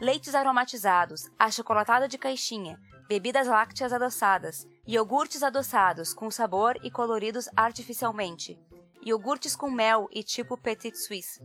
Leites 0.00 0.34
aromatizados, 0.34 1.30
achocolatado 1.38 2.08
de 2.08 2.18
caixinha, 2.18 2.78
bebidas 3.08 3.46
lácteas 3.46 3.92
adoçadas, 3.92 4.66
iogurtes 4.86 5.42
adoçados 5.42 6.12
com 6.12 6.30
sabor 6.30 6.76
e 6.82 6.90
coloridos 6.90 7.48
artificialmente, 7.56 8.58
iogurtes 9.02 9.54
com 9.54 9.70
mel 9.70 10.08
e 10.12 10.22
tipo 10.22 10.56
Petit 10.56 10.96
Suisse, 10.98 11.40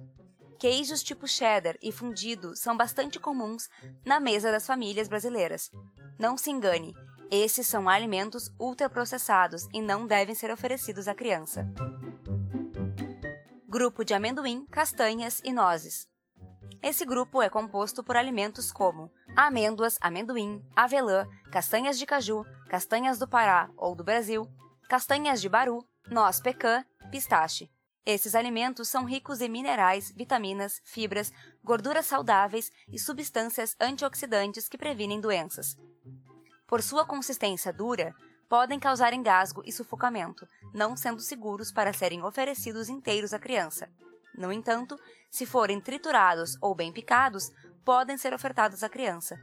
Queijos 0.61 1.01
tipo 1.01 1.27
cheddar 1.27 1.75
e 1.81 1.91
fundido 1.91 2.55
são 2.55 2.77
bastante 2.77 3.19
comuns 3.19 3.67
na 4.05 4.19
mesa 4.19 4.51
das 4.51 4.67
famílias 4.67 5.07
brasileiras. 5.07 5.71
Não 6.19 6.37
se 6.37 6.51
engane, 6.51 6.93
esses 7.31 7.65
são 7.65 7.87
alimentos 7.87 8.51
ultraprocessados 8.59 9.65
e 9.73 9.81
não 9.81 10.05
devem 10.05 10.35
ser 10.35 10.51
oferecidos 10.51 11.07
à 11.07 11.15
criança. 11.15 11.65
Grupo 13.65 14.03
de 14.03 14.13
amendoim, 14.13 14.65
castanhas 14.65 15.39
e 15.41 15.53
nozes. 15.53 16.09
Esse 16.83 17.05
grupo 17.05 17.41
é 17.41 17.49
composto 17.49 18.03
por 18.03 18.17
alimentos 18.17 18.69
como 18.69 19.09
amêndoas, 19.33 19.97
amendoim, 20.01 20.61
avelã, 20.75 21.25
castanhas 21.49 21.97
de 21.97 22.05
caju, 22.05 22.43
castanhas 22.67 23.17
do 23.17 23.27
Pará 23.27 23.69
ou 23.77 23.95
do 23.95 24.03
Brasil, 24.03 24.45
castanhas 24.89 25.39
de 25.39 25.47
baru, 25.47 25.87
noz 26.09 26.41
pecan, 26.41 26.83
pistache. 27.11 27.71
Esses 28.05 28.35
alimentos 28.35 28.89
são 28.89 29.05
ricos 29.05 29.39
em 29.39 29.47
minerais, 29.47 30.11
vitaminas, 30.11 30.81
fibras, 30.83 31.31
gorduras 31.63 32.07
saudáveis 32.07 32.71
e 32.91 32.99
substâncias 32.99 33.75
antioxidantes 33.79 34.67
que 34.67 34.77
previnem 34.77 35.21
doenças. 35.21 35.77
Por 36.71 36.81
sua 36.81 37.05
consistência 37.05 37.73
dura, 37.73 38.15
podem 38.47 38.79
causar 38.79 39.11
engasgo 39.11 39.61
e 39.65 39.73
sufocamento, 39.73 40.47
não 40.73 40.95
sendo 40.95 41.19
seguros 41.19 41.69
para 41.69 41.91
serem 41.91 42.23
oferecidos 42.23 42.87
inteiros 42.87 43.33
à 43.33 43.39
criança. 43.39 43.89
No 44.33 44.53
entanto, 44.53 44.97
se 45.29 45.45
forem 45.45 45.81
triturados 45.81 46.57
ou 46.61 46.73
bem 46.73 46.93
picados, 46.93 47.51
podem 47.83 48.17
ser 48.17 48.33
ofertados 48.33 48.83
à 48.83 48.87
criança. 48.87 49.37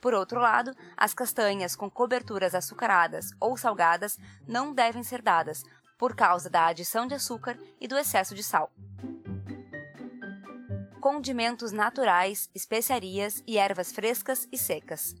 Por 0.00 0.14
outro 0.14 0.38
lado, 0.38 0.72
as 0.96 1.12
castanhas 1.12 1.74
com 1.74 1.90
coberturas 1.90 2.54
açucaradas 2.54 3.32
ou 3.40 3.56
salgadas 3.56 4.16
não 4.46 4.72
devem 4.72 5.02
ser 5.02 5.22
dadas, 5.22 5.64
por 5.98 6.14
causa 6.14 6.48
da 6.48 6.66
adição 6.66 7.04
de 7.04 7.14
açúcar 7.14 7.58
e 7.80 7.88
do 7.88 7.98
excesso 7.98 8.32
de 8.32 8.44
sal. 8.44 8.70
Condimentos 11.00 11.72
naturais, 11.72 12.48
especiarias 12.54 13.42
e 13.44 13.58
ervas 13.58 13.90
frescas 13.90 14.46
e 14.52 14.56
secas. 14.56 15.16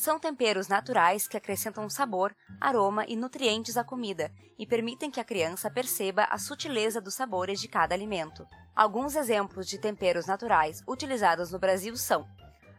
São 0.00 0.18
temperos 0.18 0.66
naturais 0.66 1.28
que 1.28 1.36
acrescentam 1.36 1.86
sabor, 1.90 2.34
aroma 2.58 3.04
e 3.06 3.14
nutrientes 3.14 3.76
à 3.76 3.84
comida 3.84 4.32
e 4.58 4.66
permitem 4.66 5.10
que 5.10 5.20
a 5.20 5.24
criança 5.24 5.70
perceba 5.70 6.24
a 6.24 6.38
sutileza 6.38 7.02
dos 7.02 7.12
sabores 7.12 7.60
de 7.60 7.68
cada 7.68 7.94
alimento. 7.94 8.46
Alguns 8.74 9.14
exemplos 9.14 9.66
de 9.66 9.78
temperos 9.78 10.24
naturais 10.24 10.82
utilizados 10.88 11.50
no 11.50 11.58
Brasil 11.58 11.94
são 11.98 12.26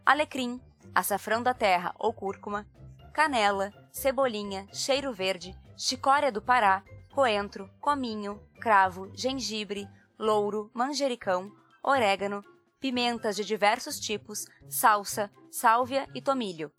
alecrim, 0.04 0.60
açafrão 0.92 1.44
da 1.44 1.54
terra 1.54 1.94
ou 1.96 2.12
cúrcuma, 2.12 2.66
canela, 3.14 3.70
cebolinha, 3.92 4.66
cheiro 4.72 5.12
verde, 5.12 5.56
chicória 5.76 6.32
do 6.32 6.42
Pará, 6.42 6.82
coentro, 7.14 7.70
cominho, 7.80 8.42
cravo, 8.60 9.08
gengibre, 9.14 9.88
louro, 10.18 10.72
manjericão, 10.74 11.52
orégano, 11.84 12.42
pimentas 12.80 13.36
de 13.36 13.44
diversos 13.44 14.00
tipos, 14.00 14.44
salsa, 14.68 15.30
sálvia 15.52 16.08
e 16.16 16.20
tomilho. 16.20 16.72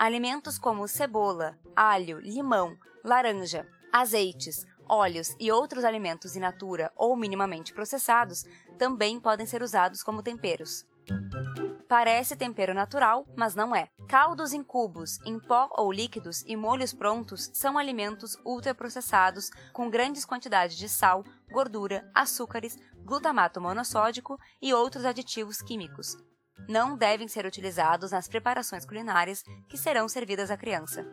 Alimentos 0.00 0.58
como 0.58 0.88
cebola, 0.88 1.58
alho, 1.76 2.20
limão, 2.20 2.74
laranja, 3.04 3.68
azeites, 3.92 4.66
óleos 4.88 5.36
e 5.38 5.52
outros 5.52 5.84
alimentos 5.84 6.34
in 6.34 6.40
natura 6.40 6.90
ou 6.96 7.14
minimamente 7.14 7.74
processados 7.74 8.46
também 8.78 9.20
podem 9.20 9.44
ser 9.44 9.62
usados 9.62 10.02
como 10.02 10.22
temperos. 10.22 10.86
Parece 11.86 12.34
tempero 12.34 12.72
natural, 12.72 13.26
mas 13.36 13.54
não 13.54 13.76
é. 13.76 13.90
Caldos 14.08 14.54
em 14.54 14.62
cubos, 14.62 15.18
em 15.26 15.38
pó 15.38 15.68
ou 15.72 15.92
líquidos 15.92 16.42
e 16.46 16.56
molhos 16.56 16.94
prontos 16.94 17.50
são 17.52 17.76
alimentos 17.76 18.38
ultraprocessados 18.42 19.50
com 19.70 19.90
grandes 19.90 20.24
quantidades 20.24 20.78
de 20.78 20.88
sal, 20.88 21.22
gordura, 21.52 22.10
açúcares, 22.14 22.78
glutamato 23.04 23.60
monossódico 23.60 24.40
e 24.62 24.72
outros 24.72 25.04
aditivos 25.04 25.60
químicos. 25.60 26.16
Não 26.70 26.96
devem 26.96 27.26
ser 27.26 27.44
utilizados 27.44 28.12
nas 28.12 28.28
preparações 28.28 28.86
culinárias 28.86 29.42
que 29.68 29.76
serão 29.76 30.08
servidas 30.08 30.52
à 30.52 30.56
criança. 30.56 31.04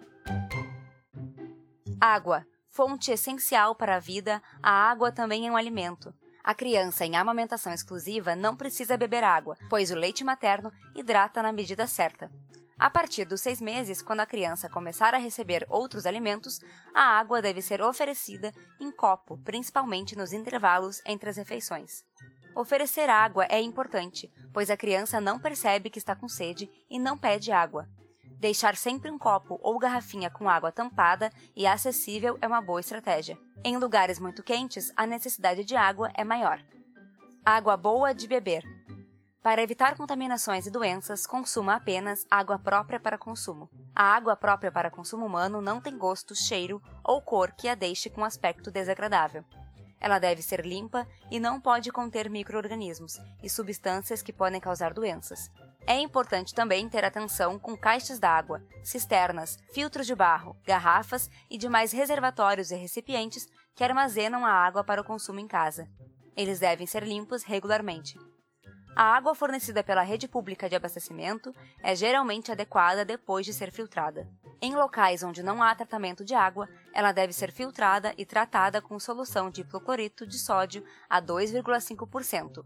Água. 2.00 2.46
Fonte 2.70 3.10
essencial 3.12 3.74
para 3.74 3.96
a 3.96 4.00
vida, 4.00 4.40
a 4.62 4.70
água 4.70 5.12
também 5.12 5.48
é 5.48 5.52
um 5.52 5.58
alimento. 5.58 6.14
A 6.44 6.54
criança 6.54 7.08
em 7.08 7.16
amamentação 7.16 7.74
exclusiva 7.74 8.36
não 8.36 8.56
precisa 8.56 8.96
beber 8.96 9.24
água, 9.24 9.58
pois 9.68 9.90
o 9.90 9.96
leite 9.96 10.24
materno 10.24 10.72
hidrata 10.96 11.42
na 11.42 11.52
medida 11.52 11.88
certa. 11.88 12.30
A 12.78 12.92
partir 12.92 13.26
dos 13.26 13.42
seis 13.42 13.60
meses, 13.60 14.04
quando 14.04 14.20
a 14.20 14.28
criança 14.28 14.70
começar 14.70 15.16
a 15.16 15.18
receber 15.18 15.66
outros 15.70 16.06
alimentos, 16.06 16.60
a 16.94 17.18
água 17.18 17.42
deve 17.42 17.64
ser 17.64 17.82
oferecida 17.82 18.54
em 18.80 18.92
copo, 18.92 19.40
principalmente 19.40 20.16
nos 20.16 20.32
intervalos 20.34 21.02
entre 21.04 21.32
as 21.32 21.38
refeições. 21.38 22.06
Oferecer 22.58 23.08
água 23.08 23.46
é 23.52 23.62
importante, 23.62 24.34
pois 24.52 24.72
a 24.72 24.76
criança 24.76 25.22
não 25.22 25.38
percebe 25.38 25.92
que 25.92 26.00
está 26.00 26.16
com 26.16 26.28
sede 26.28 26.68
e 26.90 26.98
não 26.98 27.16
pede 27.16 27.52
água. 27.52 27.88
Deixar 28.40 28.76
sempre 28.76 29.12
um 29.12 29.18
copo 29.20 29.60
ou 29.62 29.78
garrafinha 29.78 30.32
com 30.32 30.50
água 30.50 30.72
tampada 30.72 31.32
e 31.56 31.68
acessível 31.68 32.36
é 32.42 32.48
uma 32.48 32.60
boa 32.60 32.80
estratégia. 32.80 33.38
Em 33.64 33.78
lugares 33.78 34.18
muito 34.18 34.42
quentes, 34.42 34.92
a 34.96 35.06
necessidade 35.06 35.64
de 35.64 35.76
água 35.76 36.12
é 36.16 36.24
maior. 36.24 36.60
Água 37.46 37.78
boa 37.78 38.12
de 38.12 38.28
beber. 38.28 38.64
Para 39.44 39.62
evitar 39.62 39.96
contaminações 39.96 40.66
e 40.66 40.72
doenças, 40.72 41.28
consuma 41.28 41.76
apenas 41.76 42.26
água 42.28 42.58
própria 42.58 43.00
para 43.00 43.20
consumo. 43.20 43.70
A 43.96 44.16
água 44.16 44.36
própria 44.36 44.72
para 44.72 44.90
consumo 44.90 45.28
humano 45.28 45.62
não 45.62 45.80
tem 45.80 45.96
gosto, 45.96 46.34
cheiro 46.34 46.82
ou 47.04 47.22
cor 47.22 47.52
que 47.52 47.68
a 47.68 47.76
deixe 47.76 48.10
com 48.10 48.26
aspecto 48.26 48.72
desagradável. 48.72 49.46
Ela 50.00 50.20
deve 50.20 50.42
ser 50.42 50.66
limpa 50.66 51.08
e 51.32 51.40
não 51.40 51.60
pode 51.60 51.92
conter 51.92 52.30
microorganismos 52.30 53.18
e 53.42 53.50
substâncias 53.50 54.22
que 54.22 54.34
podem 54.34 54.60
causar 54.60 54.94
doenças. 54.94 55.50
É 55.86 55.98
importante 56.00 56.54
também 56.54 56.90
ter 56.90 57.06
atenção 57.06 57.58
com 57.58 57.78
caixas 57.78 58.20
d'água, 58.20 58.62
cisternas, 58.84 59.58
filtros 59.74 60.06
de 60.06 60.14
barro, 60.14 60.56
garrafas 60.66 61.30
e 61.50 61.58
demais 61.58 61.92
reservatórios 61.92 62.72
e 62.72 62.76
recipientes 62.76 63.48
que 63.74 63.84
armazenam 63.84 64.46
a 64.46 64.52
água 64.52 64.84
para 64.84 65.02
o 65.02 65.06
consumo 65.06 65.40
em 65.40 65.48
casa. 65.48 65.88
Eles 66.36 66.60
devem 66.60 66.86
ser 66.86 67.04
limpos 67.04 67.44
regularmente. 67.44 68.20
A 69.00 69.16
água 69.16 69.36
fornecida 69.36 69.84
pela 69.84 70.02
rede 70.02 70.28
pública 70.28 70.68
de 70.68 70.76
abastecimento 70.76 71.54
é 71.84 71.96
geralmente 71.96 72.52
adequada 72.52 73.06
depois 73.06 73.46
de 73.46 73.54
ser 73.54 73.72
filtrada. 73.72 74.28
Em 74.60 74.76
locais 74.76 75.22
onde 75.22 75.44
não 75.44 75.62
há 75.62 75.76
tratamento 75.76 76.26
de 76.26 76.34
água, 76.34 76.68
ela 76.92 77.12
deve 77.12 77.32
ser 77.32 77.52
filtrada 77.52 78.12
e 78.18 78.26
tratada 78.26 78.82
com 78.82 79.00
solução 79.00 79.52
de 79.52 79.62
hipoclorito 79.62 80.26
de 80.26 80.40
sódio 80.40 80.84
a 81.08 81.22
2,5%. 81.22 82.66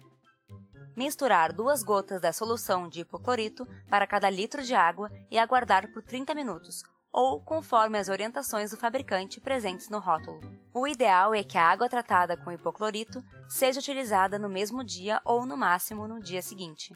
Misturar 0.95 1.51
duas 1.51 1.83
gotas 1.83 2.21
da 2.21 2.31
solução 2.31 2.87
de 2.87 3.01
hipoclorito 3.01 3.67
para 3.89 4.07
cada 4.07 4.29
litro 4.29 4.63
de 4.63 4.73
água 4.73 5.11
e 5.29 5.37
aguardar 5.37 5.91
por 5.91 6.01
30 6.01 6.33
minutos, 6.33 6.81
ou 7.11 7.41
conforme 7.41 7.97
as 7.97 8.07
orientações 8.07 8.71
do 8.71 8.77
fabricante 8.77 9.41
presentes 9.41 9.89
no 9.89 9.99
rótulo. 9.99 10.39
O 10.73 10.87
ideal 10.87 11.35
é 11.35 11.43
que 11.43 11.57
a 11.57 11.67
água 11.67 11.89
tratada 11.89 12.37
com 12.37 12.51
hipoclorito 12.51 13.23
seja 13.49 13.79
utilizada 13.79 14.39
no 14.39 14.47
mesmo 14.47 14.83
dia 14.83 15.21
ou, 15.25 15.45
no 15.45 15.57
máximo, 15.57 16.07
no 16.07 16.21
dia 16.21 16.41
seguinte. 16.41 16.93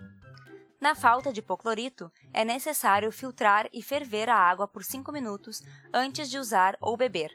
Na 0.79 0.95
falta 0.95 1.33
de 1.33 1.39
hipoclorito, 1.39 2.11
é 2.31 2.45
necessário 2.45 3.11
filtrar 3.11 3.67
e 3.73 3.81
ferver 3.81 4.29
a 4.29 4.37
água 4.37 4.67
por 4.67 4.83
5 4.83 5.11
minutos 5.11 5.61
antes 5.93 6.29
de 6.29 6.37
usar 6.37 6.77
ou 6.79 6.95
beber. 6.95 7.31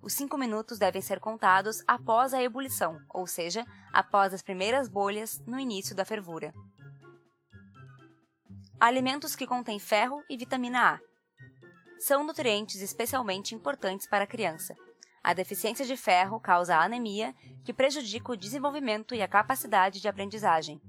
Os 0.00 0.12
5 0.12 0.36
minutos 0.36 0.78
devem 0.78 1.00
ser 1.00 1.18
contados 1.18 1.82
após 1.86 2.34
a 2.34 2.42
ebulição, 2.42 3.00
ou 3.08 3.26
seja, 3.26 3.64
após 3.92 4.34
as 4.34 4.42
primeiras 4.42 4.86
bolhas 4.86 5.40
no 5.46 5.58
início 5.58 5.96
da 5.96 6.04
fervura. 6.04 6.52
Alimentos 8.78 9.34
que 9.34 9.46
contêm 9.46 9.78
ferro 9.78 10.22
e 10.28 10.36
vitamina 10.36 10.94
A 10.94 11.13
são 12.04 12.22
nutrientes 12.22 12.82
especialmente 12.82 13.54
importantes 13.54 14.06
para 14.06 14.24
a 14.24 14.26
criança. 14.26 14.76
A 15.22 15.32
deficiência 15.32 15.86
de 15.86 15.96
ferro 15.96 16.38
causa 16.38 16.76
anemia, 16.76 17.34
que 17.64 17.72
prejudica 17.72 18.30
o 18.30 18.36
desenvolvimento 18.36 19.14
e 19.14 19.22
a 19.22 19.28
capacidade 19.28 20.02
de 20.02 20.06
aprendizagem. 20.06 20.82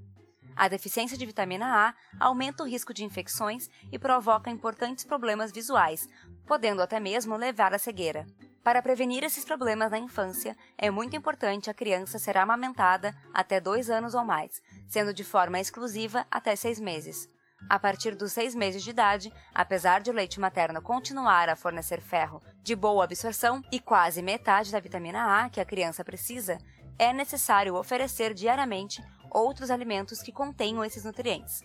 A 0.54 0.68
deficiência 0.68 1.16
de 1.16 1.24
vitamina 1.24 1.88
A 1.88 1.94
aumenta 2.20 2.62
o 2.62 2.66
risco 2.66 2.92
de 2.92 3.02
infecções 3.02 3.70
e 3.90 3.98
provoca 3.98 4.50
importantes 4.50 5.06
problemas 5.06 5.50
visuais, 5.50 6.06
podendo 6.46 6.82
até 6.82 7.00
mesmo 7.00 7.34
levar 7.34 7.72
à 7.72 7.78
cegueira. 7.78 8.26
Para 8.62 8.82
prevenir 8.82 9.24
esses 9.24 9.44
problemas 9.44 9.90
na 9.90 9.98
infância, 9.98 10.54
é 10.76 10.90
muito 10.90 11.16
importante 11.16 11.70
a 11.70 11.74
criança 11.74 12.18
ser 12.18 12.36
amamentada 12.36 13.16
até 13.32 13.58
dois 13.58 13.88
anos 13.88 14.14
ou 14.14 14.22
mais, 14.22 14.60
sendo 14.86 15.14
de 15.14 15.24
forma 15.24 15.58
exclusiva 15.58 16.26
até 16.30 16.54
seis 16.54 16.78
meses. 16.78 17.26
A 17.68 17.80
partir 17.80 18.14
dos 18.14 18.32
seis 18.32 18.54
meses 18.54 18.82
de 18.84 18.90
idade, 18.90 19.32
apesar 19.52 20.00
de 20.00 20.10
o 20.10 20.14
leite 20.14 20.38
materno 20.38 20.80
continuar 20.80 21.48
a 21.48 21.56
fornecer 21.56 22.00
ferro 22.00 22.40
de 22.62 22.76
boa 22.76 23.02
absorção 23.02 23.60
e 23.72 23.80
quase 23.80 24.22
metade 24.22 24.70
da 24.70 24.78
vitamina 24.78 25.42
A 25.42 25.50
que 25.50 25.60
a 25.60 25.64
criança 25.64 26.04
precisa, 26.04 26.58
é 26.96 27.12
necessário 27.12 27.74
oferecer 27.74 28.32
diariamente 28.32 29.02
outros 29.30 29.70
alimentos 29.70 30.22
que 30.22 30.32
contenham 30.32 30.84
esses 30.84 31.04
nutrientes. 31.04 31.60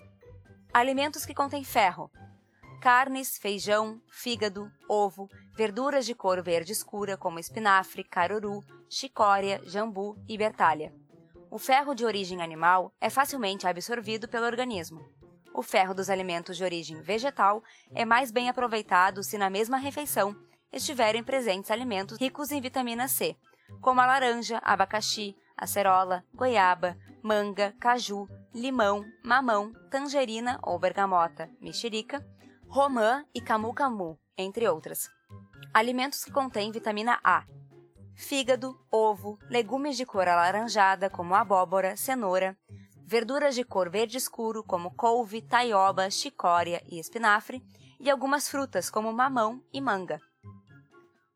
Alimentos 0.74 1.24
que 1.24 1.36
contêm 1.36 1.64
ferro: 1.64 2.10
carnes, 2.82 3.38
feijão, 3.38 4.02
fígado, 4.10 4.72
ovo, 4.90 5.30
verduras 5.56 6.06
de 6.06 6.16
cor 6.16 6.42
verde 6.42 6.72
escura 6.72 7.16
como 7.16 7.38
espinafre, 7.38 8.04
caruru, 8.04 8.64
chicória, 8.90 9.62
jambu 9.66 10.18
e 10.28 10.36
bertalha. 10.36 10.92
O 11.52 11.60
ferro 11.60 11.94
de 11.94 12.06
origem 12.06 12.42
animal 12.42 12.92
é 13.00 13.10
facilmente 13.10 13.68
absorvido 13.68 14.28
pelo 14.28 14.46
organismo. 14.46 15.21
O 15.54 15.62
ferro 15.62 15.94
dos 15.94 16.10
alimentos 16.10 16.56
de 16.56 16.64
origem 16.64 17.02
vegetal 17.02 17.64
é 17.94 18.06
mais 18.06 18.32
bem 18.32 18.50
aproveitado 18.50 19.24
se 19.24 19.38
na 19.38 19.50
mesma 19.50 19.78
refeição 19.78 20.36
estiverem 20.72 21.24
presentes 21.24 21.70
alimentos 21.70 22.18
ricos 22.18 22.52
em 22.52 22.62
vitamina 22.62 23.08
C, 23.08 23.36
como 23.82 24.00
a 24.00 24.06
laranja, 24.06 24.60
abacaxi, 24.64 25.36
acerola, 25.58 26.24
goiaba, 26.34 26.98
manga, 27.22 27.76
caju, 27.80 28.28
limão, 28.54 29.06
mamão, 29.24 29.74
tangerina 29.90 30.60
ou 30.64 30.80
bergamota, 30.80 31.50
mexerica, 31.60 32.26
romã 32.68 33.26
e 33.36 33.42
camu-camu, 33.42 34.18
entre 34.38 34.68
outras. 34.68 35.10
Alimentos 35.74 36.24
que 36.24 36.32
contêm 36.32 36.72
vitamina 36.72 37.20
A. 37.24 37.46
Fígado, 38.16 38.78
ovo, 38.92 39.38
legumes 39.50 39.98
de 39.98 40.06
cor 40.06 40.28
alaranjada 40.28 41.10
como 41.10 41.36
abóbora, 41.36 41.96
cenoura, 41.96 42.58
verduras 43.06 43.56
de 43.56 43.64
cor 43.64 43.90
verde 43.90 44.18
escuro 44.18 44.64
como 44.64 44.96
couve, 44.96 45.42
taioba, 45.42 46.10
chicória 46.10 46.82
e 46.90 47.00
espinafre, 47.00 47.64
e 48.00 48.10
algumas 48.10 48.50
frutas 48.50 48.90
como 48.90 49.14
mamão 49.14 49.64
e 49.72 49.80
manga. 49.80 50.20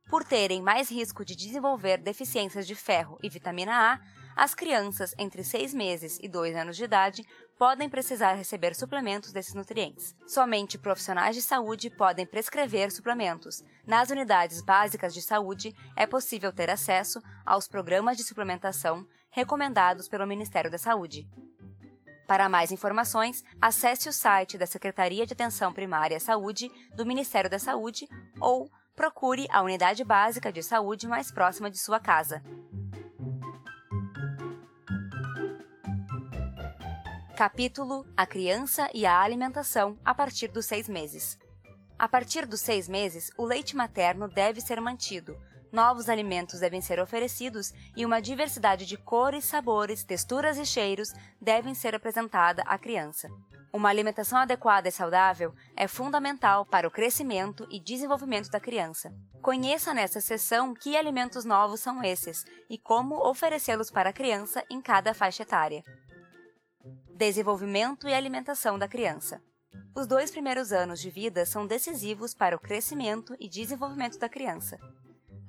Por 0.10 0.24
terem 0.24 0.62
mais 0.62 0.90
risco 0.90 1.26
de 1.26 1.36
desenvolver 1.36 1.98
deficiências 1.98 2.66
de 2.66 2.76
ferro 2.76 3.18
e 3.22 3.30
vitamina 3.30 3.94
A, 3.94 4.00
as 4.36 4.54
crianças 4.54 5.14
entre 5.18 5.44
6 5.44 5.74
meses 5.74 6.20
e 6.22 6.28
2 6.28 6.56
anos 6.56 6.76
de 6.76 6.84
idade 6.84 7.26
podem 7.58 7.88
precisar 7.88 8.34
receber 8.34 8.76
suplementos 8.76 9.32
desses 9.32 9.54
nutrientes. 9.54 10.14
Somente 10.28 10.78
profissionais 10.78 11.36
de 11.36 11.42
saúde 11.42 11.90
podem 11.90 12.26
prescrever 12.26 12.92
suplementos. 12.92 13.64
Nas 13.88 14.10
unidades 14.10 14.62
básicas 14.62 15.14
de 15.14 15.22
saúde, 15.22 15.74
é 15.96 16.06
possível 16.06 16.52
ter 16.52 16.70
acesso 16.70 17.22
aos 17.46 17.68
programas 17.68 18.18
de 18.18 18.24
suplementação 18.24 19.08
recomendados 19.30 20.10
pelo 20.10 20.28
Ministério 20.28 20.70
da 20.70 20.78
Saúde. 20.78 21.28
Para 22.28 22.50
mais 22.50 22.72
informações, 22.72 23.44
acesse 23.62 24.10
o 24.10 24.14
site 24.14 24.58
da 24.58 24.66
Secretaria 24.66 25.26
de 25.26 25.34
Atenção 25.34 25.72
Primária 25.72 26.18
à 26.18 26.20
Saúde 26.20 26.72
do 26.96 27.06
Ministério 27.06 27.50
da 27.50 27.60
Saúde 27.60 28.08
ou 28.42 28.70
procure 28.96 29.48
a 29.52 29.62
unidade 29.62 30.04
básica 30.04 30.52
de 30.52 30.64
saúde 30.64 31.08
mais 31.08 31.32
próxima 31.32 31.70
de 31.70 31.78
sua 31.78 32.00
casa. 32.00 32.42
Capítulo 37.36 38.08
A 38.16 38.26
Criança 38.26 38.90
e 38.94 39.06
a 39.06 39.20
Alimentação 39.20 40.00
a 40.04 40.16
partir 40.16 40.48
dos 40.48 40.66
seis 40.66 40.90
meses. 40.90 41.38
A 42.00 42.08
partir 42.08 42.46
dos 42.46 42.62
seis 42.62 42.90
meses, 42.90 43.30
o 43.38 43.46
leite 43.46 43.76
materno 43.76 44.28
deve 44.28 44.62
ser 44.62 44.82
mantido, 44.82 45.38
novos 45.76 46.08
alimentos 46.08 46.62
devem 46.62 46.80
ser 46.80 47.00
oferecidos 47.02 47.74
e 47.96 48.06
uma 48.06 48.22
diversidade 48.22 48.86
de 48.86 48.96
cores, 48.98 49.44
sabores, 49.44 50.06
texturas 50.06 50.58
e 50.58 50.66
cheiros 50.66 51.10
devem 51.40 51.76
ser 51.76 51.94
apresentada 51.94 52.64
à 52.66 52.78
criança. 52.78 53.30
Uma 53.74 53.90
alimentação 53.90 54.40
adequada 54.40 54.88
e 54.88 54.92
saudável 54.92 55.54
é 55.76 55.86
fundamental 55.86 56.66
para 56.66 56.88
o 56.88 56.92
crescimento 56.92 57.68
e 57.70 57.78
desenvolvimento 57.78 58.50
da 58.50 58.58
criança. 58.58 59.14
Conheça 59.42 59.94
nessa 59.94 60.22
sessão 60.22 60.74
que 60.74 60.96
alimentos 60.96 61.44
novos 61.44 61.82
são 61.82 62.02
esses 62.02 62.46
e 62.70 62.78
como 62.78 63.28
oferecê-los 63.30 63.92
para 63.92 64.12
a 64.12 64.14
criança 64.14 64.64
em 64.70 64.82
cada 64.82 65.14
faixa 65.14 65.44
etária. 65.44 65.84
Desenvolvimento 67.18 68.08
e 68.08 68.14
alimentação 68.14 68.80
da 68.80 68.88
criança. 68.88 69.42
Os 69.94 70.08
dois 70.08 70.32
primeiros 70.32 70.72
anos 70.72 71.02
de 71.02 71.10
vida 71.10 71.46
são 71.46 71.68
decisivos 71.68 72.34
para 72.34 72.56
o 72.56 72.60
crescimento 72.60 73.36
e 73.42 73.50
desenvolvimento 73.50 74.18
da 74.18 74.30
criança. 74.30 74.78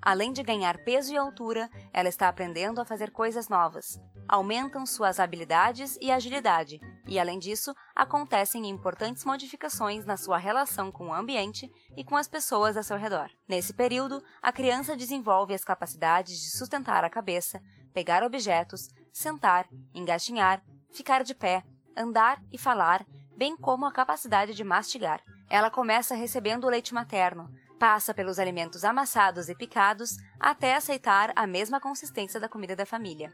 Além 0.00 0.32
de 0.32 0.42
ganhar 0.42 0.78
peso 0.78 1.12
e 1.12 1.16
altura, 1.16 1.68
ela 1.92 2.08
está 2.08 2.28
aprendendo 2.28 2.80
a 2.80 2.84
fazer 2.84 3.10
coisas 3.10 3.48
novas. 3.48 4.00
Aumentam 4.28 4.84
suas 4.84 5.20
habilidades 5.20 5.96
e 6.00 6.10
agilidade, 6.10 6.80
e 7.06 7.18
além 7.18 7.38
disso, 7.38 7.74
acontecem 7.94 8.68
importantes 8.68 9.24
modificações 9.24 10.04
na 10.04 10.16
sua 10.16 10.36
relação 10.36 10.90
com 10.90 11.08
o 11.08 11.14
ambiente 11.14 11.70
e 11.96 12.02
com 12.02 12.16
as 12.16 12.26
pessoas 12.26 12.76
ao 12.76 12.82
seu 12.82 12.96
redor. 12.96 13.30
Nesse 13.48 13.72
período, 13.72 14.22
a 14.42 14.52
criança 14.52 14.96
desenvolve 14.96 15.54
as 15.54 15.64
capacidades 15.64 16.40
de 16.40 16.50
sustentar 16.50 17.04
a 17.04 17.10
cabeça, 17.10 17.62
pegar 17.94 18.24
objetos, 18.24 18.88
sentar, 19.12 19.68
engatinhar, 19.94 20.62
ficar 20.92 21.22
de 21.22 21.34
pé, 21.34 21.62
andar 21.96 22.42
e 22.52 22.58
falar, 22.58 23.06
bem 23.36 23.56
como 23.56 23.86
a 23.86 23.92
capacidade 23.92 24.54
de 24.54 24.64
mastigar. 24.64 25.22
Ela 25.48 25.70
começa 25.70 26.14
recebendo 26.14 26.68
leite 26.68 26.92
materno, 26.92 27.48
passa 27.78 28.14
pelos 28.14 28.38
alimentos 28.38 28.84
amassados 28.84 29.48
e 29.48 29.54
picados 29.54 30.16
até 30.40 30.74
aceitar 30.74 31.32
a 31.36 31.46
mesma 31.46 31.80
consistência 31.80 32.40
da 32.40 32.48
comida 32.48 32.74
da 32.74 32.86
família. 32.86 33.32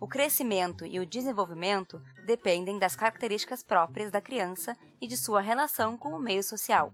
O 0.00 0.06
crescimento 0.06 0.86
e 0.86 1.00
o 1.00 1.06
desenvolvimento 1.06 2.00
dependem 2.24 2.78
das 2.78 2.94
características 2.94 3.62
próprias 3.62 4.10
da 4.10 4.20
criança 4.20 4.76
e 5.00 5.08
de 5.08 5.16
sua 5.16 5.40
relação 5.40 5.96
com 5.96 6.10
o 6.10 6.20
meio 6.20 6.42
social. 6.42 6.92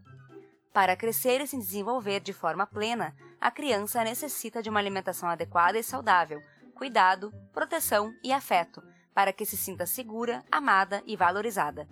Para 0.73 0.97
crescer 0.97 1.41
e 1.41 1.47
se 1.47 1.57
desenvolver 1.57 2.21
de 2.21 2.33
forma 2.33 2.67
plena, 2.67 3.15
a 3.41 3.51
criança 3.51 4.03
necessita 4.03 4.63
de 4.63 4.71
uma 4.71 4.81
alimentação 4.81 5.29
adequada 5.29 5.79
e 5.79 5.85
saudável, 5.85 6.43
cuidado, 6.75 7.31
proteção 7.53 8.13
e 8.25 8.33
afeto, 8.33 8.83
para 9.15 9.33
que 9.33 9.45
se 9.45 9.57
sinta 9.57 9.87
segura, 9.87 10.43
amada 10.51 11.03
e 11.07 11.15
valorizada. 11.15 11.87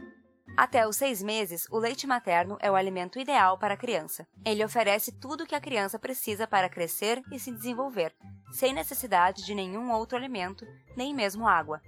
Até 0.56 0.86
os 0.86 0.96
seis 0.96 1.22
meses, 1.22 1.66
o 1.70 1.78
leite 1.78 2.06
materno 2.06 2.58
é 2.60 2.70
o 2.70 2.74
alimento 2.74 3.18
ideal 3.18 3.56
para 3.56 3.72
a 3.72 3.76
criança. 3.76 4.26
Ele 4.44 4.62
oferece 4.62 5.10
tudo 5.10 5.44
o 5.44 5.46
que 5.46 5.54
a 5.54 5.60
criança 5.60 5.98
precisa 5.98 6.46
para 6.46 6.68
crescer 6.68 7.22
e 7.32 7.38
se 7.38 7.50
desenvolver, 7.50 8.14
sem 8.52 8.74
necessidade 8.74 9.44
de 9.46 9.54
nenhum 9.54 9.90
outro 9.90 10.16
alimento, 10.16 10.66
nem 10.94 11.14
mesmo 11.14 11.48
água. 11.48 11.80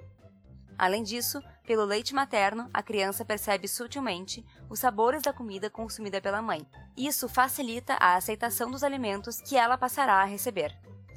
Além 0.79 1.03
disso, 1.03 1.43
pelo 1.67 1.85
leite 1.85 2.15
materno, 2.15 2.69
a 2.73 2.83
criança 2.83 3.25
percebe 3.25 3.69
sutilmente 3.69 4.45
os 4.69 4.81
sabores 4.81 5.23
da 5.23 5.33
comida 5.33 5.69
consumida 5.69 6.21
pela 6.21 6.43
mãe. 6.43 6.67
Isso 6.97 7.29
facilita 7.29 7.95
a 7.95 8.17
aceitação 8.17 8.71
dos 8.71 8.83
alimentos 8.83 9.41
que 9.43 9.57
ela 9.57 9.77
passará 9.77 10.15
a 10.15 10.25
receber. 10.25 10.75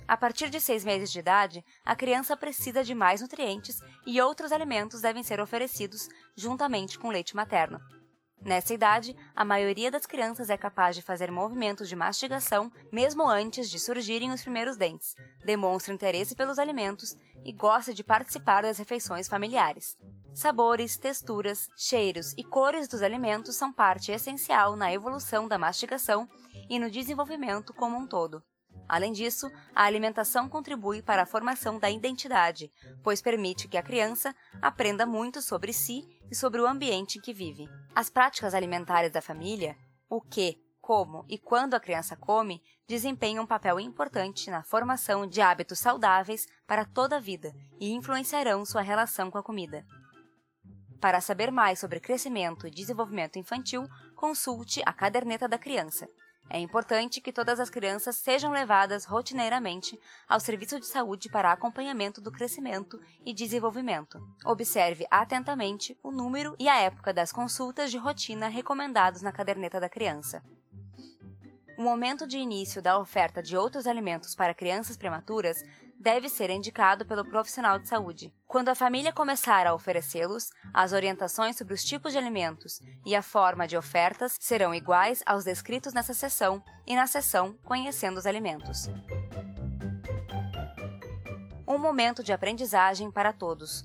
A 0.08 0.16
partir 0.16 0.50
de 0.50 0.62
seis 0.62 0.86
meses 0.86 1.12
de 1.12 1.20
idade, 1.20 1.66
a 1.84 1.96
criança 1.96 2.38
precisa 2.38 2.82
de 2.82 2.96
mais 2.96 3.20
nutrientes 3.20 3.82
e 4.06 4.22
outros 4.22 4.54
alimentos 4.54 5.02
devem 5.02 5.22
ser 5.22 5.42
oferecidos 5.42 6.08
juntamente 6.34 6.98
com 6.98 7.10
leite 7.10 7.36
materno. 7.36 7.82
Nessa 8.40 8.74
idade, 8.74 9.14
a 9.36 9.44
maioria 9.44 9.92
das 9.92 10.06
crianças 10.06 10.50
é 10.50 10.56
capaz 10.56 10.96
de 10.96 11.02
fazer 11.02 11.30
movimentos 11.30 11.90
de 11.90 11.96
mastigação 11.96 12.72
mesmo 12.90 13.28
antes 13.28 13.70
de 13.70 13.80
surgirem 13.80 14.32
os 14.32 14.42
primeiros 14.42 14.78
dentes, 14.78 15.14
demonstra 15.44 15.94
interesse 15.94 16.36
pelos 16.36 16.58
alimentos 16.58 17.16
e 17.44 17.52
gosta 17.52 17.94
de 17.94 18.04
participar 18.04 18.62
das 18.62 18.78
refeições 18.78 19.28
familiares. 19.28 19.98
Sabores, 20.34 20.98
texturas, 20.98 21.68
cheiros 21.76 22.34
e 22.38 22.44
cores 22.44 22.88
dos 22.88 23.02
alimentos 23.02 23.56
são 23.56 23.74
parte 23.74 24.12
essencial 24.12 24.76
na 24.78 24.94
evolução 24.94 25.48
da 25.48 25.58
mastigação 25.58 26.30
e 26.70 26.80
no 26.80 26.90
desenvolvimento 26.90 27.74
como 27.74 27.98
um 27.98 28.08
todo. 28.08 28.42
Além 28.88 29.12
disso, 29.12 29.52
a 29.76 29.84
alimentação 29.84 30.48
contribui 30.48 31.02
para 31.02 31.24
a 31.24 31.26
formação 31.26 31.78
da 31.78 31.90
identidade, 31.90 32.72
pois 33.04 33.22
permite 33.22 33.68
que 33.68 33.78
a 33.78 33.84
criança 33.84 34.34
aprenda 34.62 35.06
muito 35.06 35.42
sobre 35.42 35.74
si 35.74 36.08
e 36.32 36.36
sobre 36.36 36.62
o 36.62 36.68
ambiente 36.68 37.18
em 37.18 37.22
que 37.22 37.34
vive. 37.34 37.68
As 37.94 38.10
práticas 38.10 38.54
alimentares 38.54 39.12
da 39.12 39.22
família, 39.22 39.76
o 40.10 40.22
que, 40.22 40.58
como 40.80 41.26
e 41.28 41.38
quando 41.38 41.74
a 41.74 41.80
criança 41.80 42.16
come, 42.16 42.62
desempenham 42.88 43.44
um 43.44 43.48
papel 43.48 43.78
importante 43.78 44.50
na 44.50 44.64
formação 44.64 45.28
de 45.28 45.42
hábitos 45.42 45.80
saudáveis 45.80 46.48
para 46.66 46.86
toda 46.86 47.18
a 47.18 47.20
vida 47.20 47.54
e 47.80 47.92
influenciarão 47.92 48.64
sua 48.64 48.82
relação 48.82 49.30
com 49.30 49.38
a 49.38 49.44
comida. 49.44 49.86
Para 51.02 51.22
saber 51.22 51.52
mais 51.52 51.80
sobre 51.80 52.00
crescimento 52.00 52.66
e 52.66 52.72
desenvolvimento 52.72 53.38
infantil, 53.38 53.86
consulte 54.16 54.82
a 54.86 54.94
Caderneta 54.94 55.48
da 55.48 55.58
Criança, 55.58 56.08
é 56.50 56.60
importante 56.60 57.20
que 57.20 57.34
todas 57.34 57.60
as 57.60 57.70
crianças 57.70 58.16
sejam 58.16 58.52
levadas 58.52 59.06
rotineiramente 59.06 60.00
ao 60.28 60.40
serviço 60.40 60.80
de 60.80 60.86
saúde 60.86 61.30
para 61.30 61.52
acompanhamento 61.52 62.22
do 62.22 62.32
crescimento 62.32 63.00
e 63.26 63.34
desenvolvimento. 63.34 64.20
Observe 64.46 65.06
atentamente 65.12 65.98
o 66.02 66.12
número 66.12 66.56
e 66.58 66.70
a 66.70 66.80
época 66.80 67.14
das 67.14 67.32
consultas 67.32 67.92
de 67.92 67.98
rotina 67.98 68.48
recomendados 68.48 69.22
na 69.22 69.32
caderneta 69.32 69.80
da 69.80 69.90
criança. 69.90 70.42
O 71.78 71.84
momento 71.84 72.26
de 72.26 72.38
início 72.38 72.82
da 72.82 72.98
oferta 72.98 73.44
de 73.44 73.56
outros 73.56 73.86
alimentos 73.86 74.34
para 74.34 74.54
crianças 74.54 74.98
prematuras 74.98 75.62
deve 76.00 76.30
ser 76.30 76.50
indicado 76.50 77.06
pelo 77.06 77.26
profissional 77.26 77.80
de 77.80 77.88
saúde. 77.88 78.34
Quando 78.46 78.70
a 78.70 78.76
família 78.76 79.12
começar 79.12 79.66
a 79.66 79.74
oferecê-los, 79.74 80.50
as 80.74 80.94
orientações 80.94 81.58
sobre 81.58 81.74
os 81.74 81.84
tipos 81.84 82.12
de 82.12 82.18
alimentos 82.18 82.80
e 83.06 83.16
a 83.16 83.22
forma 83.22 83.68
de 83.68 83.76
ofertas 83.76 84.38
serão 84.40 84.74
iguais 84.74 85.24
aos 85.26 85.44
descritos 85.44 85.94
nessa 85.94 86.14
seção 86.14 86.64
e 86.86 86.96
na 86.96 87.08
seção 87.08 87.58
Conhecendo 87.64 88.18
os 88.18 88.26
Alimentos. 88.26 88.88
Um 91.68 91.78
momento 91.78 92.24
de 92.24 92.32
aprendizagem 92.32 93.12
para 93.12 93.34
todos. 93.34 93.84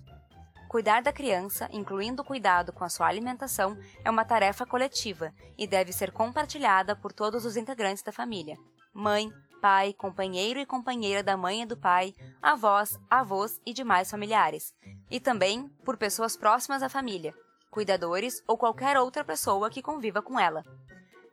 Cuidar 0.69 1.03
da 1.03 1.13
criança, 1.13 1.69
incluindo 1.71 2.23
o 2.23 2.25
cuidado 2.25 2.73
com 2.73 2.83
a 2.83 2.89
sua 2.89 3.07
alimentação, 3.07 3.77
é 4.03 4.11
uma 4.11 4.25
tarefa 4.25 4.65
coletiva 4.65 5.31
e 5.59 5.67
deve 5.67 5.93
ser 5.93 6.13
compartilhada 6.13 6.97
por 6.97 7.13
todos 7.13 7.45
os 7.45 7.59
integrantes 7.59 8.03
da 8.03 8.11
família: 8.11 8.57
mãe, 8.95 9.31
pai, 9.63 9.93
companheiro 9.93 10.59
e 10.59 10.67
companheira 10.67 11.23
da 11.23 11.37
mãe 11.37 11.63
e 11.63 11.67
do 11.67 11.77
pai, 11.77 12.17
avós, 12.43 12.99
avós 13.09 13.61
e 13.65 13.73
demais 13.73 14.11
familiares, 14.11 14.75
e 15.09 15.21
também 15.21 15.69
por 15.85 15.97
pessoas 15.97 16.37
próximas 16.37 16.83
à 16.83 16.89
família, 16.89 17.33
cuidadores 17.71 18.43
ou 18.49 18.59
qualquer 18.59 18.99
outra 18.99 19.23
pessoa 19.23 19.71
que 19.71 19.81
conviva 19.81 20.21
com 20.21 20.39
ela. 20.39 20.65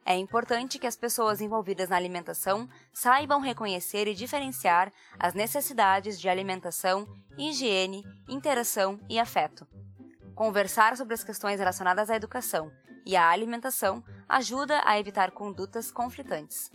É 0.05 0.15
importante 0.15 0.77
que 0.77 0.85
as 0.85 0.95
pessoas 0.95 1.41
envolvidas 1.41 1.89
na 1.89 1.95
alimentação 1.95 2.69
saibam 2.93 3.41
reconhecer 3.41 4.07
e 4.07 4.13
diferenciar 4.13 4.93
as 5.17 5.33
necessidades 5.33 6.21
de 6.21 6.29
alimentação, 6.29 7.07
higiene, 7.35 8.03
interação 8.27 8.99
e 9.09 9.19
afeto. 9.19 9.67
Conversar 10.35 10.95
sobre 10.95 11.15
as 11.15 11.23
questões 11.23 11.59
relacionadas 11.59 12.11
à 12.11 12.15
educação 12.15 12.71
e 13.05 13.15
à 13.15 13.27
alimentação 13.27 14.03
ajuda 14.27 14.83
a 14.85 14.99
evitar 14.99 15.31
condutas 15.31 15.91
conflitantes. 15.91 16.71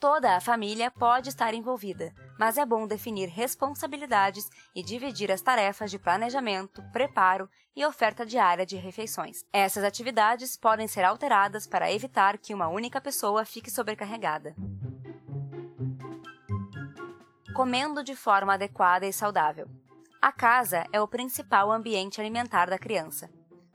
Toda 0.00 0.36
a 0.36 0.40
família 0.40 0.92
pode 0.92 1.28
estar 1.28 1.52
envolvida, 1.54 2.14
mas 2.38 2.56
é 2.56 2.64
bom 2.64 2.86
definir 2.86 3.28
responsabilidades 3.28 4.48
e 4.72 4.80
dividir 4.80 5.32
as 5.32 5.42
tarefas 5.42 5.90
de 5.90 5.98
planejamento, 5.98 6.80
preparo 6.92 7.50
e 7.74 7.84
oferta 7.84 8.24
diária 8.24 8.64
de 8.64 8.76
refeições. 8.76 9.44
Essas 9.52 9.82
atividades 9.82 10.56
podem 10.56 10.86
ser 10.86 11.02
alteradas 11.02 11.66
para 11.66 11.92
evitar 11.92 12.38
que 12.38 12.54
uma 12.54 12.68
única 12.68 13.00
pessoa 13.00 13.44
fique 13.44 13.72
sobrecarregada. 13.72 14.54
Comendo 17.52 18.04
de 18.04 18.14
forma 18.14 18.54
adequada 18.54 19.04
e 19.04 19.12
saudável. 19.12 19.68
A 20.22 20.30
casa 20.30 20.86
é 20.92 21.00
o 21.00 21.08
principal 21.08 21.72
ambiente 21.72 22.20
alimentar 22.20 22.70
da 22.70 22.78
criança. 22.78 23.28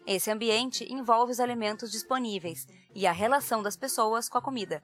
Esse 0.08 0.32
ambiente 0.32 0.90
envolve 0.90 1.34
os 1.34 1.42
alimentos 1.42 1.92
disponíveis 1.92 2.66
e 2.96 3.06
a 3.06 3.12
relação 3.12 3.62
das 3.62 3.76
pessoas 3.76 4.30
com 4.30 4.38
a 4.38 4.42
comida 4.42 4.82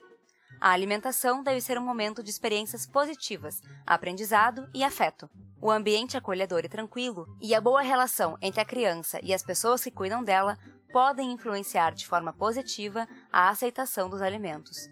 a 0.60 0.72
alimentação 0.72 1.42
deve 1.42 1.62
ser 1.62 1.78
um 1.78 1.86
momento 1.86 2.22
de 2.22 2.30
experiências 2.30 2.86
positivas, 2.86 3.62
aprendizado 3.86 4.70
e 4.74 4.84
afeto. 4.84 5.30
O 5.62 5.72
ambiente 5.72 6.18
acolhedor 6.18 6.64
e 6.64 6.70
tranquilo 6.70 7.28
e 7.42 7.54
a 7.54 7.62
boa 7.62 7.82
relação 7.82 8.38
entre 8.42 8.62
a 8.62 8.66
criança 8.66 9.20
e 9.22 9.34
as 9.34 9.44
pessoas 9.44 9.84
que 9.84 9.92
cuidam 9.92 10.24
dela 10.24 10.58
podem 10.92 11.32
influenciar 11.32 11.94
de 11.94 12.08
forma 12.08 12.34
positiva 12.34 13.08
a 13.32 13.50
aceitação 13.50 14.10
dos 14.10 14.22
alimentos. 14.22 14.90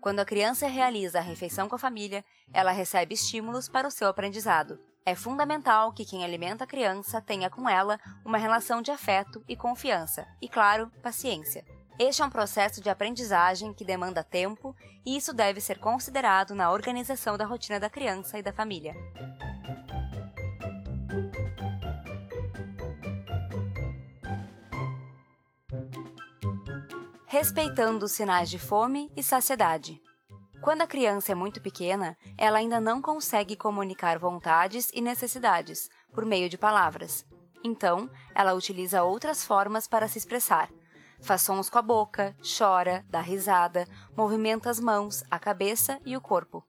Quando 0.00 0.20
a 0.20 0.24
criança 0.24 0.66
realiza 0.66 1.18
a 1.18 1.22
refeição 1.22 1.68
com 1.68 1.76
a 1.76 1.78
família, 1.78 2.24
ela 2.52 2.72
recebe 2.72 3.14
estímulos 3.14 3.68
para 3.68 3.86
o 3.86 3.90
seu 3.90 4.08
aprendizado. 4.08 4.78
É 5.06 5.14
fundamental 5.14 5.92
que 5.92 6.04
quem 6.04 6.24
alimenta 6.24 6.64
a 6.64 6.66
criança 6.66 7.20
tenha 7.20 7.48
com 7.48 7.68
ela 7.68 7.98
uma 8.24 8.38
relação 8.38 8.82
de 8.82 8.90
afeto 8.90 9.44
e 9.48 9.56
confiança, 9.56 10.26
e, 10.40 10.48
claro, 10.48 10.90
paciência. 11.02 11.64
Este 11.98 12.22
é 12.22 12.24
um 12.24 12.30
processo 12.30 12.80
de 12.80 12.88
aprendizagem 12.88 13.72
que 13.72 13.84
demanda 13.84 14.24
tempo 14.24 14.74
e 15.04 15.16
isso 15.16 15.32
deve 15.32 15.60
ser 15.60 15.78
considerado 15.78 16.54
na 16.54 16.70
organização 16.70 17.36
da 17.36 17.44
rotina 17.44 17.78
da 17.78 17.90
criança 17.90 18.38
e 18.38 18.42
da 18.42 18.52
família. 18.52 18.94
Respeitando 27.26 28.06
os 28.06 28.12
sinais 28.12 28.50
de 28.50 28.58
fome 28.58 29.10
e 29.16 29.22
saciedade. 29.22 30.00
Quando 30.60 30.82
a 30.82 30.86
criança 30.86 31.32
é 31.32 31.34
muito 31.34 31.60
pequena, 31.60 32.16
ela 32.38 32.58
ainda 32.58 32.80
não 32.80 33.02
consegue 33.02 33.56
comunicar 33.56 34.18
vontades 34.18 34.90
e 34.94 35.00
necessidades 35.00 35.90
por 36.12 36.24
meio 36.24 36.48
de 36.48 36.56
palavras. 36.56 37.26
Então, 37.64 38.08
ela 38.34 38.54
utiliza 38.54 39.02
outras 39.02 39.44
formas 39.44 39.88
para 39.88 40.08
se 40.08 40.18
expressar, 40.18 40.68
Faz 41.22 41.42
sons 41.42 41.70
com 41.70 41.78
a 41.78 41.82
boca, 41.82 42.36
chora, 42.42 43.04
dá 43.08 43.20
risada, 43.20 43.86
movimenta 44.16 44.68
as 44.68 44.80
mãos, 44.80 45.22
a 45.30 45.38
cabeça 45.38 46.00
e 46.04 46.16
o 46.16 46.20
corpo. 46.20 46.64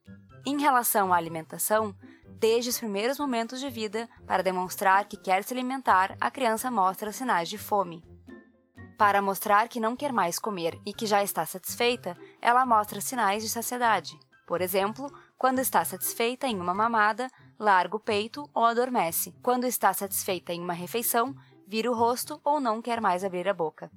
Em 0.45 0.61
relação 0.61 1.11
à 1.11 1.17
alimentação, 1.17 1.95
desde 2.27 2.69
os 2.69 2.77
primeiros 2.77 3.17
momentos 3.17 3.59
de 3.59 3.69
vida, 3.69 4.07
para 4.27 4.43
demonstrar 4.43 5.05
que 5.05 5.17
quer 5.17 5.43
se 5.43 5.53
alimentar, 5.53 6.15
a 6.21 6.29
criança 6.29 6.69
mostra 6.69 7.11
sinais 7.11 7.49
de 7.49 7.57
fome. 7.57 8.03
Para 8.95 9.23
mostrar 9.23 9.67
que 9.67 9.79
não 9.79 9.95
quer 9.95 10.13
mais 10.13 10.37
comer 10.37 10.79
e 10.85 10.93
que 10.93 11.07
já 11.07 11.23
está 11.23 11.45
satisfeita, 11.47 12.15
ela 12.39 12.63
mostra 12.63 13.01
sinais 13.01 13.41
de 13.41 13.49
saciedade. 13.49 14.19
Por 14.45 14.61
exemplo, 14.61 15.11
quando 15.35 15.59
está 15.59 15.83
satisfeita 15.83 16.45
em 16.45 16.59
uma 16.59 16.75
mamada, 16.75 17.27
larga 17.57 17.95
o 17.95 17.99
peito 17.99 18.47
ou 18.53 18.65
adormece. 18.65 19.33
Quando 19.41 19.65
está 19.65 19.91
satisfeita 19.93 20.53
em 20.53 20.61
uma 20.61 20.73
refeição, 20.73 21.33
vira 21.67 21.89
o 21.89 21.95
rosto 21.95 22.39
ou 22.43 22.59
não 22.59 22.83
quer 22.83 23.01
mais 23.01 23.23
abrir 23.23 23.49
a 23.49 23.53
boca. 23.53 23.89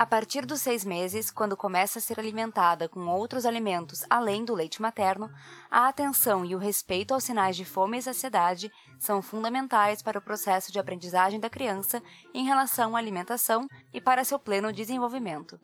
A 0.00 0.06
partir 0.06 0.46
dos 0.46 0.62
seis 0.62 0.82
meses, 0.82 1.30
quando 1.30 1.54
começa 1.54 1.98
a 1.98 2.00
ser 2.00 2.18
alimentada 2.18 2.88
com 2.88 3.06
outros 3.06 3.44
alimentos 3.44 4.02
além 4.08 4.46
do 4.46 4.54
leite 4.54 4.80
materno, 4.80 5.30
a 5.70 5.88
atenção 5.88 6.42
e 6.42 6.54
o 6.54 6.58
respeito 6.58 7.12
aos 7.12 7.22
sinais 7.22 7.54
de 7.54 7.66
fome 7.66 7.98
e 7.98 8.02
saciedade 8.02 8.72
são 8.98 9.20
fundamentais 9.20 10.00
para 10.00 10.18
o 10.18 10.22
processo 10.22 10.72
de 10.72 10.78
aprendizagem 10.78 11.38
da 11.38 11.50
criança 11.50 12.02
em 12.32 12.46
relação 12.46 12.96
à 12.96 12.98
alimentação 12.98 13.68
e 13.92 14.00
para 14.00 14.24
seu 14.24 14.38
pleno 14.38 14.72
desenvolvimento. 14.72 15.60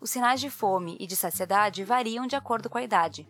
Os 0.00 0.08
sinais 0.08 0.40
de 0.40 0.48
fome 0.48 0.96
e 0.98 1.06
de 1.06 1.14
saciedade 1.14 1.84
variam 1.84 2.26
de 2.26 2.34
acordo 2.34 2.70
com 2.70 2.78
a 2.78 2.82
idade. 2.82 3.28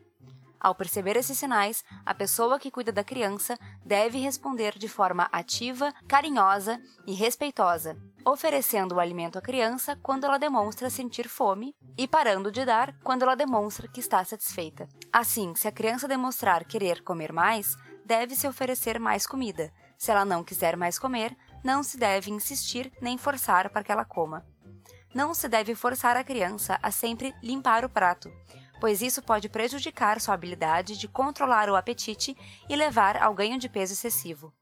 Ao 0.61 0.77
perceber 0.77 1.17
esses 1.17 1.37
sinais, 1.37 1.85
a 2.05 2.15
pessoa 2.15 2.61
que 2.61 2.71
cuida 2.71 2.93
da 2.93 3.03
criança 3.03 3.59
deve 3.85 4.19
responder 4.21 4.79
de 4.79 4.87
forma 4.87 5.29
ativa, 5.33 5.93
carinhosa 6.07 6.81
e 7.05 7.15
respeitosa, 7.15 8.01
oferecendo 8.27 8.97
o 8.97 9.01
alimento 9.01 9.39
à 9.39 9.41
criança 9.41 9.97
quando 10.03 10.25
ela 10.25 10.37
demonstra 10.37 10.91
sentir 10.91 11.29
fome 11.29 11.77
e 11.97 12.09
parando 12.09 12.51
de 12.51 12.65
dar 12.65 12.93
quando 13.05 13.23
ela 13.23 13.37
demonstra 13.37 13.87
que 13.87 14.01
está 14.01 14.25
satisfeita. 14.25 14.89
Assim, 15.13 15.55
se 15.55 15.69
a 15.69 15.73
criança 15.73 16.09
demonstrar 16.09 16.65
querer 16.65 17.05
comer 17.05 17.33
mais, 17.33 17.77
deve-se 18.05 18.49
oferecer 18.49 18.99
mais 18.99 19.29
comida. 19.29 19.73
Se 19.97 20.11
ela 20.11 20.25
não 20.25 20.43
quiser 20.43 20.77
mais 20.77 20.99
comer, 20.99 21.37
não 21.63 21.85
se 21.85 21.97
deve 21.97 22.33
insistir 22.33 22.93
nem 23.01 23.17
forçar 23.17 23.71
para 23.71 23.85
que 23.85 23.93
ela 23.93 24.05
coma. 24.05 24.45
Não 25.15 25.33
se 25.33 25.49
deve 25.49 25.77
forçar 25.77 26.17
a 26.17 26.25
criança 26.25 26.81
a 26.83 26.91
sempre 26.91 27.33
limpar 27.41 27.85
o 27.85 27.89
prato, 27.89 28.31
pois 28.81 29.03
isso 29.03 29.23
pode 29.23 29.49
prejudicar 29.49 30.21
sua 30.21 30.35
habilidade 30.35 30.99
de 30.99 31.07
controlar 31.07 31.71
o 31.71 31.77
apetite 31.77 32.37
e 32.69 32.75
levar 32.75 33.23
ao 33.23 33.33
ganho 33.33 33.57
de 33.57 33.69
peso 33.69 33.93
excessivo. 33.93 34.53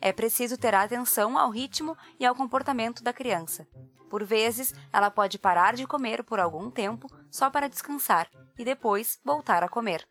É 0.00 0.12
preciso 0.12 0.56
ter 0.56 0.74
atenção 0.74 1.38
ao 1.38 1.50
ritmo 1.50 1.96
e 2.18 2.26
ao 2.26 2.34
comportamento 2.34 3.02
da 3.02 3.12
criança. 3.12 3.66
Por 4.08 4.24
vezes, 4.24 4.74
ela 4.92 5.10
pode 5.10 5.38
parar 5.38 5.74
de 5.74 5.86
comer 5.86 6.24
por 6.24 6.40
algum 6.40 6.70
tempo 6.70 7.08
só 7.30 7.50
para 7.50 7.68
descansar 7.68 8.28
e 8.58 8.64
depois 8.64 9.18
voltar 9.24 9.62
a 9.62 9.68
comer. 9.68 10.06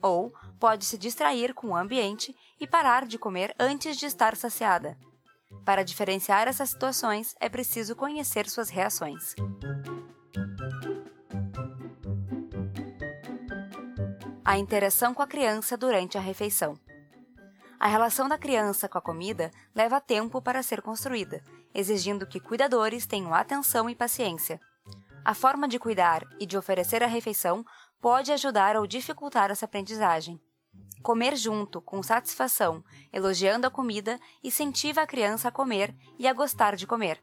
Ou 0.00 0.32
pode 0.58 0.84
se 0.84 0.98
distrair 0.98 1.54
com 1.54 1.68
o 1.68 1.76
ambiente 1.76 2.34
e 2.60 2.66
parar 2.66 3.06
de 3.06 3.18
comer 3.18 3.54
antes 3.58 3.96
de 3.96 4.06
estar 4.06 4.36
saciada. 4.36 4.96
Para 5.64 5.84
diferenciar 5.84 6.48
essas 6.48 6.70
situações, 6.70 7.34
é 7.38 7.48
preciso 7.48 7.94
conhecer 7.94 8.48
suas 8.48 8.70
reações. 8.70 9.34
A 14.44 14.58
interação 14.58 15.14
com 15.14 15.22
a 15.22 15.26
criança 15.26 15.76
durante 15.76 16.18
a 16.18 16.20
refeição. 16.20 16.78
A 17.82 17.88
relação 17.88 18.28
da 18.28 18.38
criança 18.38 18.88
com 18.88 18.96
a 18.96 19.02
comida 19.02 19.50
leva 19.74 20.00
tempo 20.00 20.40
para 20.40 20.62
ser 20.62 20.80
construída, 20.80 21.42
exigindo 21.74 22.24
que 22.24 22.38
cuidadores 22.38 23.06
tenham 23.06 23.34
atenção 23.34 23.90
e 23.90 23.94
paciência. 23.96 24.60
A 25.24 25.34
forma 25.34 25.66
de 25.66 25.80
cuidar 25.80 26.22
e 26.38 26.46
de 26.46 26.56
oferecer 26.56 27.02
a 27.02 27.08
refeição 27.08 27.66
pode 28.00 28.30
ajudar 28.30 28.76
ou 28.76 28.86
dificultar 28.86 29.50
essa 29.50 29.64
aprendizagem. 29.64 30.40
Comer 31.02 31.34
junto, 31.34 31.80
com 31.80 32.00
satisfação, 32.04 32.84
elogiando 33.12 33.66
a 33.66 33.70
comida, 33.70 34.16
incentiva 34.44 35.00
a 35.00 35.06
criança 35.06 35.48
a 35.48 35.50
comer 35.50 35.92
e 36.20 36.28
a 36.28 36.32
gostar 36.32 36.76
de 36.76 36.86
comer 36.86 37.20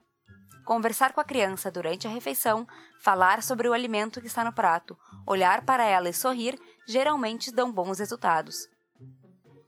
conversar 0.66 1.14
com 1.14 1.20
a 1.20 1.24
criança 1.24 1.72
durante 1.72 2.06
a 2.06 2.12
refeição, 2.12 2.68
falar 3.02 3.42
sobre 3.42 3.68
o 3.68 3.74
alimento 3.74 4.22
que 4.22 4.28
está 4.28 4.44
no 4.44 4.54
prato, 4.54 4.96
olhar 5.26 5.66
para 5.66 5.84
ela 5.84 6.10
e 6.10 6.14
sorrir 6.14 6.60
geralmente 6.88 7.52
dão 7.52 7.72
bons 7.72 7.98
resultados. 7.98 8.68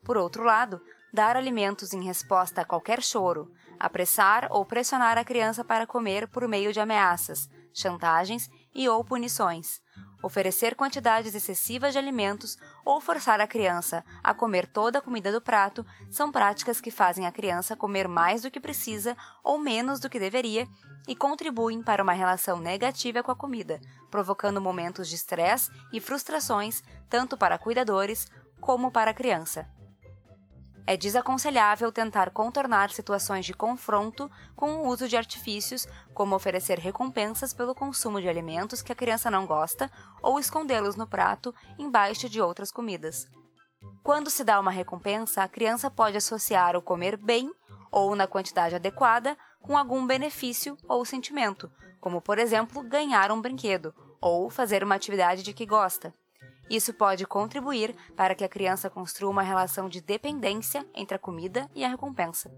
Por 0.04 0.16
outro 0.16 0.42
lado, 0.42 0.80
dar 1.12 1.36
alimentos 1.36 1.92
em 1.92 2.02
resposta 2.02 2.62
a 2.62 2.64
qualquer 2.64 3.00
choro, 3.00 3.52
apressar 3.78 4.48
ou 4.50 4.64
pressionar 4.64 5.16
a 5.16 5.24
criança 5.24 5.62
para 5.62 5.86
comer 5.86 6.26
por 6.26 6.48
meio 6.48 6.72
de 6.72 6.80
ameaças, 6.80 7.48
chantagens 7.72 8.50
e 8.74 8.88
ou 8.88 9.04
punições, 9.04 9.80
oferecer 10.20 10.74
quantidades 10.74 11.36
excessivas 11.36 11.92
de 11.92 12.00
alimentos 12.00 12.58
ou 12.84 13.00
forçar 13.00 13.40
a 13.40 13.46
criança 13.46 14.04
a 14.24 14.34
comer 14.34 14.66
toda 14.66 14.98
a 14.98 15.02
comida 15.02 15.30
do 15.30 15.40
prato 15.40 15.86
são 16.10 16.32
práticas 16.32 16.80
que 16.80 16.90
fazem 16.90 17.24
a 17.24 17.32
criança 17.32 17.76
comer 17.76 18.08
mais 18.08 18.42
do 18.42 18.50
que 18.50 18.58
precisa 18.58 19.16
ou 19.44 19.56
menos 19.56 20.00
do 20.00 20.10
que 20.10 20.18
deveria 20.18 20.66
e 21.06 21.14
contribuem 21.14 21.80
para 21.80 22.02
uma 22.02 22.12
relação 22.12 22.58
negativa 22.58 23.22
com 23.22 23.30
a 23.30 23.36
comida, 23.36 23.80
provocando 24.10 24.60
momentos 24.60 25.08
de 25.08 25.14
estresse 25.14 25.70
e 25.92 26.00
frustrações 26.00 26.82
tanto 27.08 27.36
para 27.36 27.56
cuidadores 27.56 28.26
como 28.60 28.90
para 28.90 29.12
a 29.12 29.14
criança. 29.14 29.68
É 30.84 30.96
desaconselhável 30.96 31.92
tentar 31.92 32.30
contornar 32.30 32.90
situações 32.90 33.46
de 33.46 33.54
confronto 33.54 34.30
com 34.56 34.76
o 34.76 34.88
uso 34.88 35.08
de 35.08 35.16
artifícios, 35.16 35.86
como 36.12 36.34
oferecer 36.34 36.78
recompensas 36.78 37.54
pelo 37.54 37.74
consumo 37.74 38.20
de 38.20 38.28
alimentos 38.28 38.82
que 38.82 38.90
a 38.90 38.96
criança 38.96 39.30
não 39.30 39.46
gosta 39.46 39.90
ou 40.20 40.40
escondê-los 40.40 40.96
no 40.96 41.06
prato 41.06 41.54
embaixo 41.78 42.28
de 42.28 42.40
outras 42.40 42.72
comidas. 42.72 43.26
Quando 44.02 44.28
se 44.28 44.42
dá 44.42 44.58
uma 44.58 44.72
recompensa, 44.72 45.42
a 45.42 45.48
criança 45.48 45.88
pode 45.88 46.16
associar 46.16 46.76
o 46.76 46.82
comer 46.82 47.16
bem 47.16 47.52
ou 47.90 48.16
na 48.16 48.26
quantidade 48.26 48.74
adequada 48.74 49.36
com 49.60 49.76
algum 49.76 50.04
benefício 50.04 50.76
ou 50.88 51.04
sentimento, 51.04 51.70
como 52.00 52.20
por 52.20 52.38
exemplo 52.38 52.82
ganhar 52.82 53.30
um 53.30 53.40
brinquedo 53.40 53.94
ou 54.20 54.50
fazer 54.50 54.82
uma 54.82 54.96
atividade 54.96 55.44
de 55.44 55.52
que 55.52 55.64
gosta. 55.64 56.12
Isso 56.72 56.94
pode 56.94 57.26
contribuir 57.26 57.94
para 58.16 58.34
que 58.34 58.42
a 58.42 58.48
criança 58.48 58.88
construa 58.88 59.30
uma 59.30 59.42
relação 59.42 59.90
de 59.90 60.00
dependência 60.00 60.86
entre 60.94 61.14
a 61.14 61.18
comida 61.18 61.68
e 61.74 61.84
a 61.84 61.88
recompensa. 61.88 62.50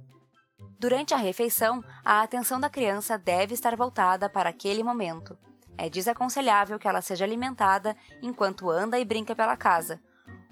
Durante 0.78 1.12
a 1.12 1.16
refeição, 1.16 1.82
a 2.04 2.22
atenção 2.22 2.60
da 2.60 2.70
criança 2.70 3.18
deve 3.18 3.54
estar 3.54 3.74
voltada 3.74 4.30
para 4.30 4.50
aquele 4.50 4.84
momento. 4.84 5.36
É 5.76 5.90
desaconselhável 5.90 6.78
que 6.78 6.86
ela 6.86 7.02
seja 7.02 7.24
alimentada 7.24 7.96
enquanto 8.22 8.70
anda 8.70 9.00
e 9.00 9.04
brinca 9.04 9.34
pela 9.34 9.56
casa. 9.56 10.00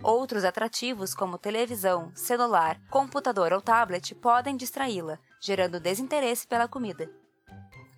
Outros 0.02 0.44
atrativos, 0.44 1.14
como 1.14 1.38
televisão, 1.38 2.10
celular, 2.16 2.80
computador 2.90 3.52
ou 3.52 3.60
tablet, 3.60 4.12
podem 4.16 4.56
distraí-la, 4.56 5.20
gerando 5.40 5.78
desinteresse 5.78 6.48
pela 6.48 6.66
comida. 6.66 7.08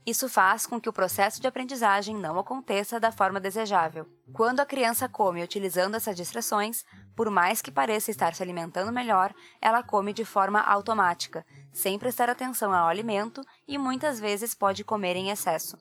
Isso 0.06 0.28
faz 0.28 0.66
com 0.66 0.78
que 0.78 0.88
o 0.88 0.92
processo 0.92 1.40
de 1.40 1.46
aprendizagem 1.46 2.14
não 2.14 2.38
aconteça 2.38 3.00
da 3.00 3.10
forma 3.10 3.40
desejável. 3.40 4.06
Quando 4.34 4.60
a 4.60 4.66
criança 4.66 5.08
come 5.08 5.42
utilizando 5.42 5.94
essas 5.94 6.14
distrações, 6.14 6.84
por 7.16 7.30
mais 7.30 7.62
que 7.62 7.70
pareça 7.70 8.10
estar 8.10 8.34
se 8.34 8.42
alimentando 8.42 8.92
melhor, 8.92 9.34
ela 9.62 9.82
come 9.82 10.12
de 10.12 10.24
forma 10.24 10.60
automática, 10.60 11.46
sem 11.72 11.98
prestar 11.98 12.28
atenção 12.28 12.72
ao 12.74 12.86
alimento 12.86 13.40
e 13.66 13.78
muitas 13.78 14.20
vezes 14.20 14.54
pode 14.54 14.84
comer 14.84 15.16
em 15.16 15.30
excesso. 15.30 15.78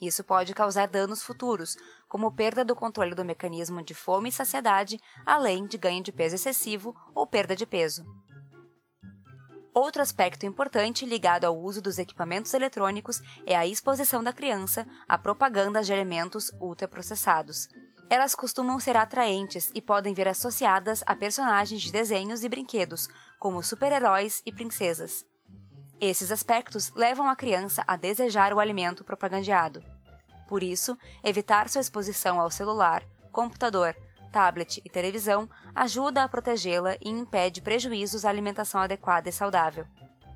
Isso 0.00 0.24
pode 0.24 0.54
causar 0.54 0.88
danos 0.88 1.22
futuros, 1.22 1.76
como 2.08 2.32
perda 2.32 2.64
do 2.64 2.74
controle 2.74 3.14
do 3.14 3.24
mecanismo 3.24 3.82
de 3.82 3.94
fome 3.94 4.30
e 4.30 4.32
saciedade, 4.32 4.98
além 5.24 5.66
de 5.66 5.76
ganho 5.76 6.02
de 6.02 6.12
peso 6.12 6.34
excessivo 6.34 6.94
ou 7.14 7.26
perda 7.26 7.54
de 7.54 7.66
peso. 7.66 8.04
Outro 9.76 10.00
aspecto 10.00 10.46
importante 10.46 11.04
ligado 11.04 11.44
ao 11.44 11.54
uso 11.54 11.82
dos 11.82 11.98
equipamentos 11.98 12.54
eletrônicos 12.54 13.20
é 13.44 13.54
a 13.54 13.66
exposição 13.66 14.24
da 14.24 14.32
criança 14.32 14.86
a 15.06 15.18
propagandas 15.18 15.84
de 15.84 15.92
alimentos 15.92 16.50
ultraprocessados. 16.58 17.68
Elas 18.08 18.34
costumam 18.34 18.80
ser 18.80 18.96
atraentes 18.96 19.70
e 19.74 19.82
podem 19.82 20.14
vir 20.14 20.28
associadas 20.28 21.02
a 21.04 21.14
personagens 21.14 21.82
de 21.82 21.92
desenhos 21.92 22.42
e 22.42 22.48
brinquedos, 22.48 23.06
como 23.38 23.62
super-heróis 23.62 24.40
e 24.46 24.50
princesas. 24.50 25.26
Esses 26.00 26.32
aspectos 26.32 26.90
levam 26.94 27.28
a 27.28 27.36
criança 27.36 27.84
a 27.86 27.96
desejar 27.96 28.54
o 28.54 28.60
alimento 28.60 29.04
propagandeado. 29.04 29.84
Por 30.48 30.62
isso, 30.62 30.96
evitar 31.22 31.68
sua 31.68 31.82
exposição 31.82 32.40
ao 32.40 32.50
celular, 32.50 33.04
computador, 33.30 33.94
tablet 34.36 34.82
e 34.84 34.90
televisão 34.90 35.48
ajuda 35.74 36.22
a 36.22 36.28
protegê-la 36.28 36.96
e 37.00 37.08
impede 37.08 37.62
prejuízos 37.62 38.22
à 38.26 38.28
alimentação 38.28 38.82
adequada 38.82 39.30
e 39.30 39.32
saudável. 39.32 39.86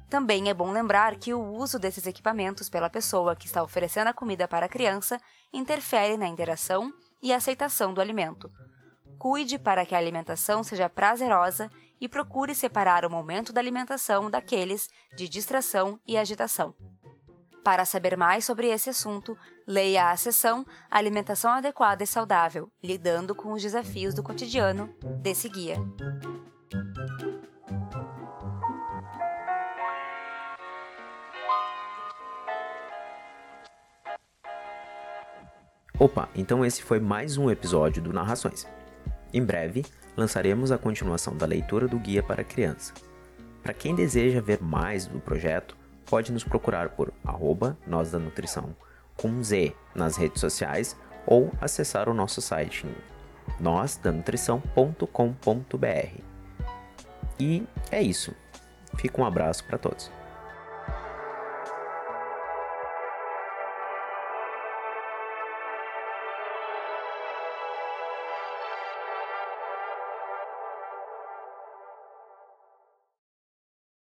Também 0.08 0.48
é 0.48 0.54
bom 0.54 0.72
lembrar 0.72 1.16
que 1.16 1.34
o 1.34 1.52
uso 1.52 1.78
desses 1.78 2.06
equipamentos 2.06 2.70
pela 2.70 2.88
pessoa 2.88 3.36
que 3.36 3.44
está 3.44 3.62
oferecendo 3.62 4.08
a 4.08 4.14
comida 4.14 4.48
para 4.48 4.64
a 4.64 4.70
criança 4.70 5.20
interfere 5.52 6.16
na 6.16 6.26
interação 6.26 6.90
e 7.22 7.30
aceitação 7.30 7.92
do 7.92 8.00
alimento. 8.00 8.50
Cuide 9.18 9.58
para 9.58 9.84
que 9.84 9.94
a 9.94 9.98
alimentação 9.98 10.64
seja 10.64 10.88
prazerosa 10.88 11.70
e 12.00 12.08
procure 12.08 12.54
separar 12.54 13.04
o 13.04 13.10
momento 13.10 13.52
da 13.52 13.60
alimentação 13.60 14.30
daqueles 14.30 14.88
de 15.14 15.28
distração 15.28 16.00
e 16.06 16.16
agitação. 16.16 16.74
Para 17.62 17.84
saber 17.84 18.16
mais 18.16 18.44
sobre 18.46 18.68
esse 18.68 18.88
assunto, 18.88 19.36
leia 19.66 20.10
a 20.10 20.16
seção 20.16 20.64
Alimentação 20.90 21.52
Adequada 21.52 22.02
e 22.02 22.06
Saudável, 22.06 22.70
lidando 22.82 23.34
com 23.34 23.52
os 23.52 23.60
desafios 23.60 24.14
do 24.14 24.22
cotidiano, 24.22 24.88
desse 25.20 25.46
guia. 25.48 25.76
Opa, 35.98 36.30
então 36.34 36.64
esse 36.64 36.82
foi 36.82 36.98
mais 36.98 37.36
um 37.36 37.50
episódio 37.50 38.02
do 38.02 38.10
Narrações. 38.10 38.66
Em 39.34 39.44
breve, 39.44 39.84
lançaremos 40.16 40.72
a 40.72 40.78
continuação 40.78 41.36
da 41.36 41.44
leitura 41.44 41.86
do 41.86 41.98
guia 41.98 42.22
para 42.22 42.42
criança. 42.42 42.94
Para 43.62 43.74
quem 43.74 43.94
deseja 43.94 44.40
ver 44.40 44.62
mais 44.62 45.06
do 45.06 45.20
projeto, 45.20 45.76
pode 46.10 46.32
nos 46.32 46.44
procurar 46.44 46.90
por 46.90 47.12
arroba 47.24 47.78
Nós 47.86 48.10
da 48.10 48.18
Nutrição 48.18 48.76
com 49.16 49.42
Z 49.42 49.74
nas 49.94 50.16
redes 50.16 50.40
sociais 50.40 50.96
ou 51.24 51.52
acessar 51.60 52.08
o 52.08 52.14
nosso 52.14 52.42
site 52.42 52.86
em 52.86 52.94
nósdanutrição.com.br. 53.62 56.20
E 57.38 57.62
é 57.90 58.02
isso. 58.02 58.34
Fica 58.96 59.20
um 59.20 59.24
abraço 59.24 59.64
para 59.64 59.78
todos. 59.78 60.10